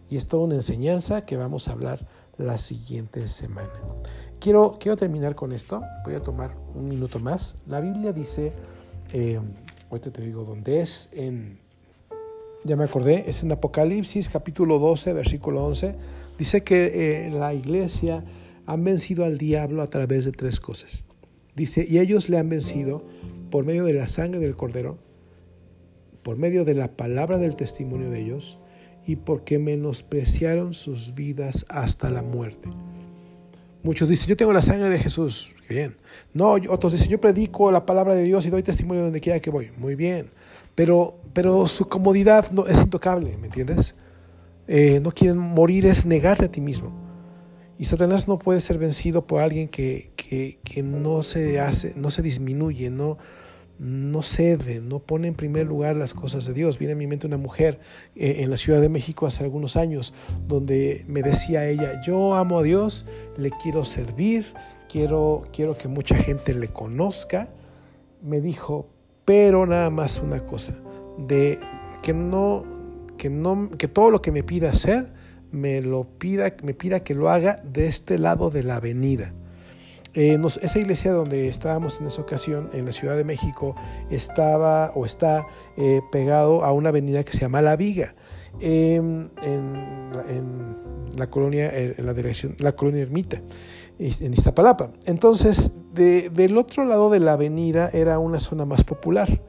Y 0.09 0.17
es 0.17 0.27
toda 0.27 0.43
una 0.43 0.55
enseñanza 0.55 1.21
que 1.21 1.37
vamos 1.37 1.67
a 1.67 1.73
hablar 1.73 2.07
la 2.37 2.57
siguiente 2.57 3.27
semana. 3.27 3.71
Quiero, 4.39 4.77
quiero 4.79 4.97
terminar 4.97 5.35
con 5.35 5.51
esto. 5.51 5.83
Voy 6.05 6.15
a 6.15 6.21
tomar 6.21 6.55
un 6.73 6.87
minuto 6.87 7.19
más. 7.19 7.57
La 7.67 7.79
Biblia 7.79 8.13
dice, 8.13 8.53
eh, 9.13 9.39
ahorita 9.89 10.11
te 10.11 10.21
digo 10.21 10.45
dónde 10.45 10.81
es, 10.81 11.09
en, 11.11 11.59
ya 12.63 12.75
me 12.75 12.85
acordé, 12.85 13.29
es 13.29 13.43
en 13.43 13.51
Apocalipsis 13.51 14.29
capítulo 14.29 14.79
12, 14.79 15.13
versículo 15.13 15.65
11. 15.65 15.95
Dice 16.37 16.63
que 16.63 17.27
eh, 17.27 17.31
la 17.31 17.53
iglesia 17.53 18.23
han 18.65 18.83
vencido 18.83 19.25
al 19.25 19.37
diablo 19.37 19.81
a 19.81 19.87
través 19.87 20.25
de 20.25 20.31
tres 20.31 20.59
cosas. 20.59 21.05
Dice, 21.55 21.85
y 21.87 21.99
ellos 21.99 22.29
le 22.29 22.37
han 22.37 22.49
vencido 22.49 23.03
por 23.49 23.65
medio 23.65 23.85
de 23.85 23.93
la 23.93 24.07
sangre 24.07 24.39
del 24.39 24.55
cordero, 24.55 24.97
por 26.23 26.37
medio 26.37 26.65
de 26.65 26.75
la 26.75 26.95
palabra 26.95 27.37
del 27.37 27.55
testimonio 27.55 28.09
de 28.09 28.21
ellos 28.21 28.59
y 29.05 29.15
porque 29.15 29.59
menospreciaron 29.59 30.73
sus 30.73 31.15
vidas 31.15 31.65
hasta 31.69 32.09
la 32.09 32.21
muerte. 32.21 32.69
Muchos 33.81 34.09
dicen, 34.09 34.27
yo 34.27 34.37
tengo 34.37 34.51
la 34.51 34.61
sangre 34.61 34.89
de 34.89 34.99
Jesús. 34.99 35.53
Bien. 35.69 35.95
No, 36.33 36.51
otros 36.69 36.93
dicen, 36.93 37.09
yo 37.09 37.21
predico 37.21 37.71
la 37.71 37.85
palabra 37.85 38.13
de 38.13 38.23
Dios 38.23 38.45
y 38.45 38.49
doy 38.49 38.61
testimonio 38.61 39.03
donde 39.03 39.21
quiera 39.21 39.39
que 39.39 39.49
voy. 39.49 39.71
Muy 39.77 39.95
bien. 39.95 40.31
Pero, 40.75 41.17
pero 41.33 41.65
su 41.67 41.87
comodidad 41.87 42.51
no, 42.51 42.67
es 42.67 42.79
intocable, 42.79 43.37
¿me 43.37 43.47
entiendes? 43.47 43.95
Eh, 44.67 44.99
no 45.01 45.11
quieren 45.11 45.37
morir, 45.37 45.85
es 45.85 46.05
negarte 46.05 46.45
a 46.45 46.51
ti 46.51 46.61
mismo. 46.61 46.98
Y 47.79 47.85
Satanás 47.85 48.27
no 48.27 48.37
puede 48.37 48.59
ser 48.59 48.77
vencido 48.77 49.25
por 49.25 49.41
alguien 49.41 49.69
que, 49.69 50.11
que, 50.17 50.59
que 50.65 50.83
no, 50.83 51.23
se 51.23 51.61
hace, 51.61 51.93
no 51.95 52.11
se 52.11 52.21
disminuye, 52.21 52.89
no, 52.89 53.17
no 53.79 54.21
cede, 54.21 54.81
no 54.81 54.99
pone 54.99 55.29
en 55.29 55.33
primer 55.33 55.65
lugar 55.65 55.95
las 55.95 56.13
cosas 56.13 56.45
de 56.45 56.53
Dios. 56.53 56.77
Viene 56.77 56.91
a 56.91 56.97
mi 56.97 57.07
mente 57.07 57.25
una 57.25 57.37
mujer 57.37 57.79
eh, 58.17 58.39
en 58.39 58.49
la 58.49 58.57
Ciudad 58.57 58.81
de 58.81 58.89
México 58.89 59.25
hace 59.25 59.45
algunos 59.45 59.77
años 59.77 60.13
donde 60.45 61.05
me 61.07 61.23
decía 61.23 61.65
ella, 61.67 62.01
yo 62.05 62.35
amo 62.35 62.59
a 62.59 62.63
Dios, 62.63 63.05
le 63.37 63.49
quiero 63.49 63.85
servir, 63.85 64.53
quiero, 64.89 65.43
quiero 65.53 65.77
que 65.77 65.87
mucha 65.87 66.15
gente 66.15 66.53
le 66.53 66.67
conozca. 66.67 67.47
Me 68.21 68.41
dijo, 68.41 68.89
pero 69.23 69.65
nada 69.65 69.89
más 69.89 70.19
una 70.19 70.45
cosa, 70.45 70.75
de 71.17 71.59
que 72.03 72.11
no, 72.13 72.65
que 73.17 73.29
no, 73.29 73.69
que 73.77 73.87
todo 73.87 74.11
lo 74.11 74.21
que 74.21 74.33
me 74.33 74.43
pida 74.43 74.69
hacer, 74.69 75.17
me 75.51 75.81
lo 75.81 76.05
pida, 76.05 76.53
me 76.63 76.73
pida 76.73 77.01
que 77.01 77.15
lo 77.15 77.29
haga 77.29 77.61
de 77.63 77.87
este 77.87 78.17
lado 78.17 78.49
de 78.49 78.63
la 78.63 78.77
avenida. 78.77 79.33
Eh, 80.15 80.39
esa 80.61 80.79
iglesia 80.79 81.11
donde 81.11 81.47
estábamos 81.47 81.99
en 81.99 82.07
esa 82.07 82.21
ocasión, 82.21 82.69
en 82.73 82.85
la 82.85 82.91
Ciudad 82.91 83.15
de 83.15 83.23
México, 83.23 83.75
estaba 84.09 84.91
o 84.95 85.05
está 85.05 85.45
eh, 85.77 86.01
pegado 86.11 86.65
a 86.65 86.71
una 86.71 86.89
avenida 86.89 87.23
que 87.23 87.31
se 87.31 87.41
llama 87.41 87.61
La 87.61 87.75
Viga, 87.75 88.15
em, 88.59 89.29
en, 89.43 90.77
la 91.15 91.29
colonia, 91.29 91.67
eh, 91.67 91.95
en 91.97 92.05
la 92.05 92.13
dirección, 92.13 92.55
la 92.59 92.71
colonia 92.71 93.03
Ermita, 93.03 93.41
en 93.99 94.33
Iztapalapa. 94.33 94.91
Entonces, 95.05 95.73
del 95.93 96.57
otro 96.57 96.85
lado 96.85 97.09
de 97.09 97.19
la 97.19 97.33
avenida 97.33 97.89
era 97.93 98.17
una 98.17 98.39
zona 98.39 98.65
más 98.65 98.83
popular 98.83 99.41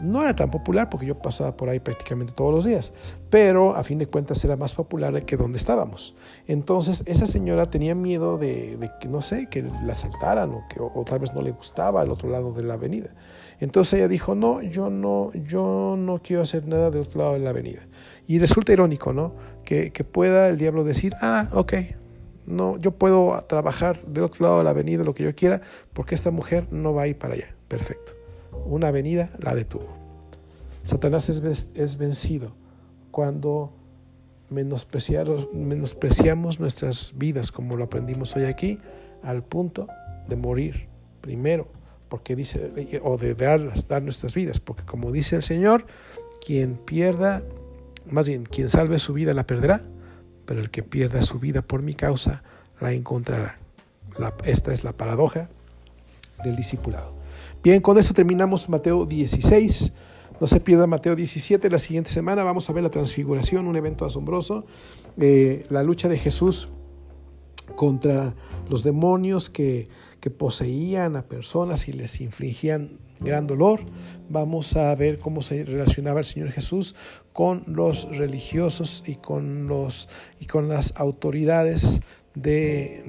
no 0.00 0.22
era 0.22 0.34
tan 0.34 0.50
popular 0.50 0.88
porque 0.90 1.06
yo 1.06 1.18
pasaba 1.18 1.56
por 1.56 1.68
ahí 1.68 1.80
prácticamente 1.80 2.32
todos 2.32 2.54
los 2.54 2.64
días, 2.64 2.92
pero 3.30 3.76
a 3.76 3.84
fin 3.84 3.98
de 3.98 4.06
cuentas 4.06 4.44
era 4.44 4.56
más 4.56 4.74
popular 4.74 5.24
que 5.24 5.36
donde 5.36 5.58
estábamos. 5.58 6.14
Entonces 6.46 7.02
esa 7.06 7.26
señora 7.26 7.70
tenía 7.70 7.94
miedo 7.94 8.38
de, 8.38 8.90
que, 9.00 9.08
no 9.08 9.22
sé, 9.22 9.48
que 9.48 9.62
la 9.62 9.92
asaltaran 9.92 10.50
o 10.52 10.64
que 10.68 10.80
o, 10.80 11.04
tal 11.04 11.20
vez 11.20 11.32
no 11.34 11.42
le 11.42 11.50
gustaba 11.50 12.00
al 12.00 12.10
otro 12.10 12.28
lado 12.28 12.52
de 12.52 12.62
la 12.62 12.74
avenida. 12.74 13.10
Entonces 13.60 13.94
ella 13.94 14.08
dijo, 14.08 14.34
no, 14.34 14.62
yo 14.62 14.90
no, 14.90 15.32
yo 15.32 15.96
no 15.98 16.20
quiero 16.22 16.42
hacer 16.42 16.66
nada 16.66 16.90
del 16.90 17.02
otro 17.02 17.20
lado 17.20 17.32
de 17.34 17.40
la 17.40 17.50
avenida. 17.50 17.86
Y 18.26 18.38
resulta 18.38 18.72
irónico, 18.72 19.12
¿no? 19.12 19.32
Que, 19.64 19.92
que 19.92 20.04
pueda 20.04 20.48
el 20.48 20.58
diablo 20.58 20.84
decir, 20.84 21.14
ah, 21.20 21.48
ok, 21.52 21.74
no, 22.46 22.78
yo 22.78 22.92
puedo 22.92 23.44
trabajar 23.48 24.04
del 24.06 24.24
otro 24.24 24.46
lado 24.46 24.58
de 24.58 24.64
la 24.64 24.70
avenida 24.70 25.04
lo 25.04 25.14
que 25.14 25.24
yo 25.24 25.34
quiera 25.34 25.60
porque 25.92 26.14
esta 26.14 26.30
mujer 26.30 26.66
no 26.70 26.94
va 26.94 27.02
a 27.02 27.06
ir 27.08 27.18
para 27.18 27.34
allá. 27.34 27.54
Perfecto 27.68 28.17
una 28.68 28.88
avenida 28.88 29.30
la 29.38 29.54
detuvo. 29.54 29.88
Satanás 30.84 31.28
es, 31.28 31.98
vencido 31.98 32.52
cuando 33.10 33.72
menospreciamos 34.50 36.60
nuestras 36.60 37.12
vidas, 37.16 37.52
como 37.52 37.76
lo 37.76 37.84
aprendimos 37.84 38.34
hoy 38.36 38.44
aquí, 38.44 38.78
al 39.22 39.42
punto 39.42 39.88
de 40.28 40.36
morir 40.36 40.88
primero 41.20 41.68
porque 42.08 42.34
dice, 42.34 43.00
o 43.02 43.16
de 43.16 43.34
dar, 43.34 43.72
dar 43.86 44.02
nuestras 44.02 44.34
vidas, 44.34 44.60
porque 44.60 44.84
como 44.84 45.12
dice 45.12 45.36
el 45.36 45.42
Señor, 45.42 45.86
quien 46.44 46.76
pierda, 46.76 47.42
más 48.10 48.28
bien, 48.28 48.44
quien 48.44 48.68
salve 48.68 48.98
su 48.98 49.12
vida 49.12 49.34
la 49.34 49.46
perderá, 49.46 49.82
pero 50.46 50.60
el 50.60 50.70
que 50.70 50.82
pierda 50.82 51.22
su 51.22 51.38
vida 51.38 51.62
por 51.62 51.82
mi 51.82 51.94
causa 51.94 52.42
la 52.80 52.92
encontrará. 52.92 53.58
esta 54.44 54.72
es 54.72 54.84
la 54.84 54.92
paradoja 54.92 55.48
del 56.42 56.56
discipulado. 56.56 57.17
Bien, 57.62 57.80
con 57.80 57.98
eso 57.98 58.14
terminamos 58.14 58.68
Mateo 58.68 59.04
16. 59.04 59.92
No 60.40 60.46
se 60.46 60.60
pierda 60.60 60.86
Mateo 60.86 61.16
17. 61.16 61.68
La 61.68 61.80
siguiente 61.80 62.10
semana 62.10 62.44
vamos 62.44 62.70
a 62.70 62.72
ver 62.72 62.84
la 62.84 62.90
transfiguración, 62.90 63.66
un 63.66 63.74
evento 63.74 64.04
asombroso. 64.04 64.64
Eh, 65.18 65.64
la 65.68 65.82
lucha 65.82 66.08
de 66.08 66.18
Jesús 66.18 66.68
contra 67.74 68.34
los 68.70 68.84
demonios 68.84 69.50
que, 69.50 69.88
poseían 70.36 71.16
a 71.16 71.22
personas 71.22 71.88
y 71.88 71.92
les 71.92 72.20
infligían 72.20 72.98
gran 73.18 73.46
dolor. 73.46 73.80
Vamos 74.28 74.76
a 74.76 74.94
ver 74.94 75.18
cómo 75.18 75.40
se 75.40 75.64
relacionaba 75.64 76.20
el 76.20 76.26
Señor 76.26 76.50
Jesús 76.50 76.94
con 77.32 77.64
los 77.66 78.04
religiosos 78.14 79.02
y 79.06 79.14
con, 79.14 79.68
los, 79.68 80.10
y 80.38 80.44
con 80.44 80.68
las 80.68 80.92
autoridades 80.96 82.02
de, 82.34 83.04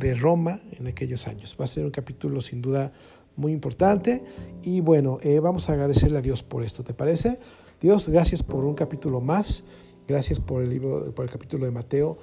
de 0.00 0.14
Roma 0.16 0.62
en 0.72 0.88
aquellos 0.88 1.28
años. 1.28 1.56
Va 1.60 1.64
a 1.64 1.68
ser 1.68 1.84
un 1.84 1.92
capítulo 1.92 2.40
sin 2.40 2.60
duda 2.60 2.92
muy 3.36 3.52
importante. 3.52 4.24
Y 4.62 4.80
bueno, 4.80 5.18
eh, 5.22 5.40
vamos 5.40 5.68
a 5.68 5.72
agradecerle 5.72 6.18
a 6.18 6.22
Dios 6.22 6.42
por 6.42 6.64
esto, 6.64 6.84
¿te 6.84 6.94
parece? 6.94 7.38
Dios, 7.80 8.08
gracias 8.08 8.42
por 8.42 8.64
un 8.64 8.74
capítulo 8.74 9.20
más, 9.20 9.64
gracias 10.08 10.40
por 10.40 10.62
el 10.62 10.70
libro, 10.70 11.14
por 11.14 11.24
el 11.24 11.30
capítulo 11.30 11.66
de 11.66 11.70
Mateo, 11.70 12.18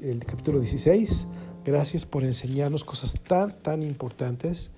el 0.00 0.24
capítulo 0.24 0.58
16, 0.58 1.26
gracias 1.64 2.06
por 2.06 2.24
enseñarnos 2.24 2.84
cosas 2.84 3.14
tan, 3.22 3.62
tan 3.62 3.82
importantes 3.82 4.70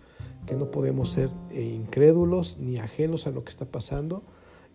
que 0.46 0.54
no 0.54 0.70
podemos 0.70 1.10
ser 1.10 1.30
eh, 1.50 1.62
incrédulos 1.62 2.58
ni 2.58 2.78
ajenos 2.78 3.26
a 3.26 3.30
lo 3.30 3.44
que 3.44 3.50
está 3.50 3.64
pasando, 3.64 4.22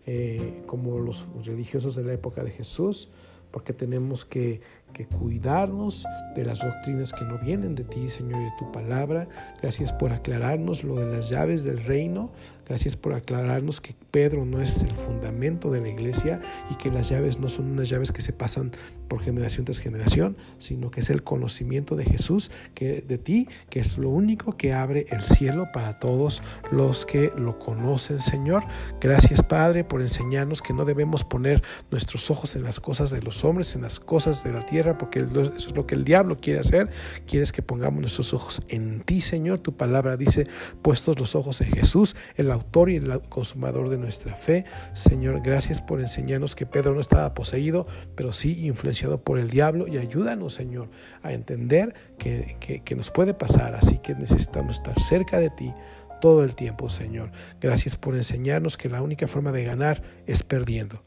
eh, 0.06 0.62
como 0.66 0.98
los 0.98 1.28
religiosos 1.44 1.94
de 1.94 2.04
la 2.04 2.12
época 2.12 2.44
de 2.44 2.50
Jesús, 2.50 3.08
porque 3.50 3.72
tenemos 3.72 4.24
que, 4.24 4.60
que, 4.92 5.06
cuidarnos 5.06 6.06
de 6.34 6.44
las 6.44 6.60
doctrinas 6.60 7.12
que 7.12 7.24
no 7.24 7.38
vienen 7.38 7.74
de 7.74 7.84
ti, 7.84 8.08
Señor, 8.08 8.40
y 8.40 8.44
de 8.44 8.52
tu 8.58 8.70
palabra. 8.72 9.28
Gracias 9.60 9.92
por 9.92 10.12
aclararnos 10.12 10.84
lo 10.84 10.96
de 10.96 11.06
las 11.06 11.28
llaves 11.28 11.64
del 11.64 11.82
reino. 11.84 12.30
Gracias 12.66 12.96
por 12.96 13.12
aclararnos 13.12 13.80
que 13.80 13.94
Pedro 14.10 14.44
no 14.44 14.62
es 14.62 14.82
el 14.82 14.94
fundamento 14.94 15.70
de 15.70 15.80
la 15.80 15.88
iglesia 15.88 16.40
y 16.70 16.76
que 16.76 16.90
las 16.90 17.08
llaves 17.08 17.38
no 17.38 17.48
son 17.48 17.70
unas 17.70 17.88
llaves 17.88 18.12
que 18.12 18.22
se 18.22 18.32
pasan 18.32 18.70
por 19.08 19.20
generación 19.20 19.66
tras 19.66 19.78
generación, 19.78 20.38
sino 20.58 20.90
que 20.90 21.00
es 21.00 21.10
el 21.10 21.22
conocimiento 21.22 21.96
de 21.96 22.06
Jesús, 22.06 22.50
que 22.74 23.02
de 23.02 23.18
ti, 23.18 23.46
que 23.68 23.80
es 23.80 23.98
lo 23.98 24.08
único 24.08 24.56
que 24.56 24.72
abre 24.72 25.06
el 25.10 25.22
cielo 25.22 25.68
para 25.70 25.98
todos 25.98 26.42
los 26.70 27.04
que 27.04 27.30
lo 27.36 27.58
conocen, 27.58 28.20
Señor. 28.20 28.64
Gracias, 29.00 29.42
Padre, 29.42 29.84
por 29.84 30.00
enseñarnos 30.00 30.62
que 30.62 30.72
no 30.72 30.86
debemos 30.86 31.24
poner 31.24 31.62
nuestros 31.90 32.30
ojos 32.30 32.56
en 32.56 32.62
las 32.62 32.80
cosas 32.80 33.10
de 33.10 33.20
los 33.20 33.44
hombres, 33.44 33.74
en 33.74 33.82
las 33.82 34.00
cosas 34.00 34.44
de 34.44 34.52
la 34.52 34.62
tierra, 34.62 34.81
porque 34.98 35.20
eso 35.20 35.42
es 35.56 35.74
lo 35.74 35.86
que 35.86 35.94
el 35.94 36.04
diablo 36.04 36.38
quiere 36.40 36.60
hacer. 36.60 36.90
Quieres 37.26 37.52
que 37.52 37.62
pongamos 37.62 38.00
nuestros 38.00 38.34
ojos 38.34 38.62
en 38.68 39.00
ti, 39.00 39.20
Señor. 39.20 39.58
Tu 39.58 39.76
palabra 39.76 40.16
dice, 40.16 40.46
puestos 40.82 41.18
los 41.18 41.34
ojos 41.34 41.60
en 41.60 41.70
Jesús, 41.70 42.16
el 42.36 42.50
autor 42.50 42.90
y 42.90 42.96
el 42.96 43.20
consumador 43.28 43.88
de 43.88 43.98
nuestra 43.98 44.34
fe. 44.34 44.64
Señor, 44.94 45.40
gracias 45.42 45.80
por 45.80 46.00
enseñarnos 46.00 46.54
que 46.54 46.66
Pedro 46.66 46.94
no 46.94 47.00
estaba 47.00 47.34
poseído, 47.34 47.86
pero 48.14 48.32
sí 48.32 48.66
influenciado 48.66 49.18
por 49.18 49.38
el 49.38 49.48
diablo 49.48 49.86
y 49.88 49.98
ayúdanos, 49.98 50.54
Señor, 50.54 50.90
a 51.22 51.32
entender 51.32 51.94
que, 52.18 52.82
que 52.84 52.94
nos 52.94 53.10
puede 53.10 53.34
pasar. 53.34 53.74
Así 53.74 53.98
que 53.98 54.14
necesitamos 54.14 54.76
estar 54.76 54.98
cerca 55.00 55.38
de 55.38 55.50
ti 55.50 55.72
todo 56.20 56.44
el 56.44 56.54
tiempo, 56.54 56.88
Señor. 56.88 57.32
Gracias 57.60 57.96
por 57.96 58.14
enseñarnos 58.14 58.76
que 58.76 58.88
la 58.88 59.02
única 59.02 59.26
forma 59.26 59.50
de 59.50 59.64
ganar 59.64 60.02
es 60.26 60.42
perdiendo, 60.44 61.02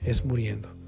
es 0.00 0.24
muriendo. 0.24 0.85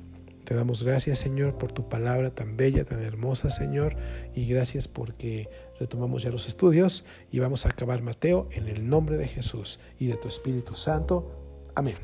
Te 0.49 0.55
damos 0.55 0.83
gracias, 0.83 1.19
Señor, 1.19 1.59
por 1.59 1.73
tu 1.73 1.91
palabra 1.91 2.31
tan 2.31 2.57
bella, 2.57 2.83
tan 2.83 3.03
hermosa, 3.03 3.51
Señor, 3.51 3.97
y 4.35 4.47
gracias 4.47 4.89
porque 4.89 5.51
retomamos 5.79 6.23
ya 6.23 6.31
los 6.31 6.47
estudios 6.47 7.05
y 7.31 7.39
vamos 7.39 7.67
a 7.67 7.69
acabar 7.69 8.01
Mateo 8.01 8.49
en 8.53 8.67
el 8.67 8.89
nombre 8.89 9.19
de 9.19 9.29
Jesús 9.29 9.79
y 9.99 10.07
de 10.07 10.17
tu 10.17 10.27
Espíritu 10.27 10.75
Santo. 10.75 11.31
Amén. 11.75 11.97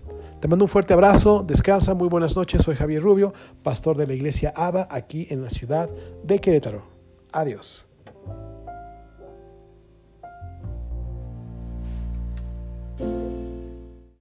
Te 0.42 0.48
mando 0.48 0.66
un 0.66 0.68
fuerte 0.68 0.92
abrazo, 0.92 1.42
descansa, 1.42 1.94
muy 1.94 2.10
buenas 2.10 2.36
noches. 2.36 2.60
Soy 2.60 2.76
Javier 2.76 3.02
Rubio, 3.02 3.32
pastor 3.62 3.96
de 3.96 4.06
la 4.06 4.12
iglesia 4.12 4.52
ABA 4.54 4.88
aquí 4.90 5.26
en 5.30 5.42
la 5.42 5.48
ciudad 5.48 5.88
de 6.22 6.38
Querétaro. 6.38 6.84
Adiós. 7.32 7.86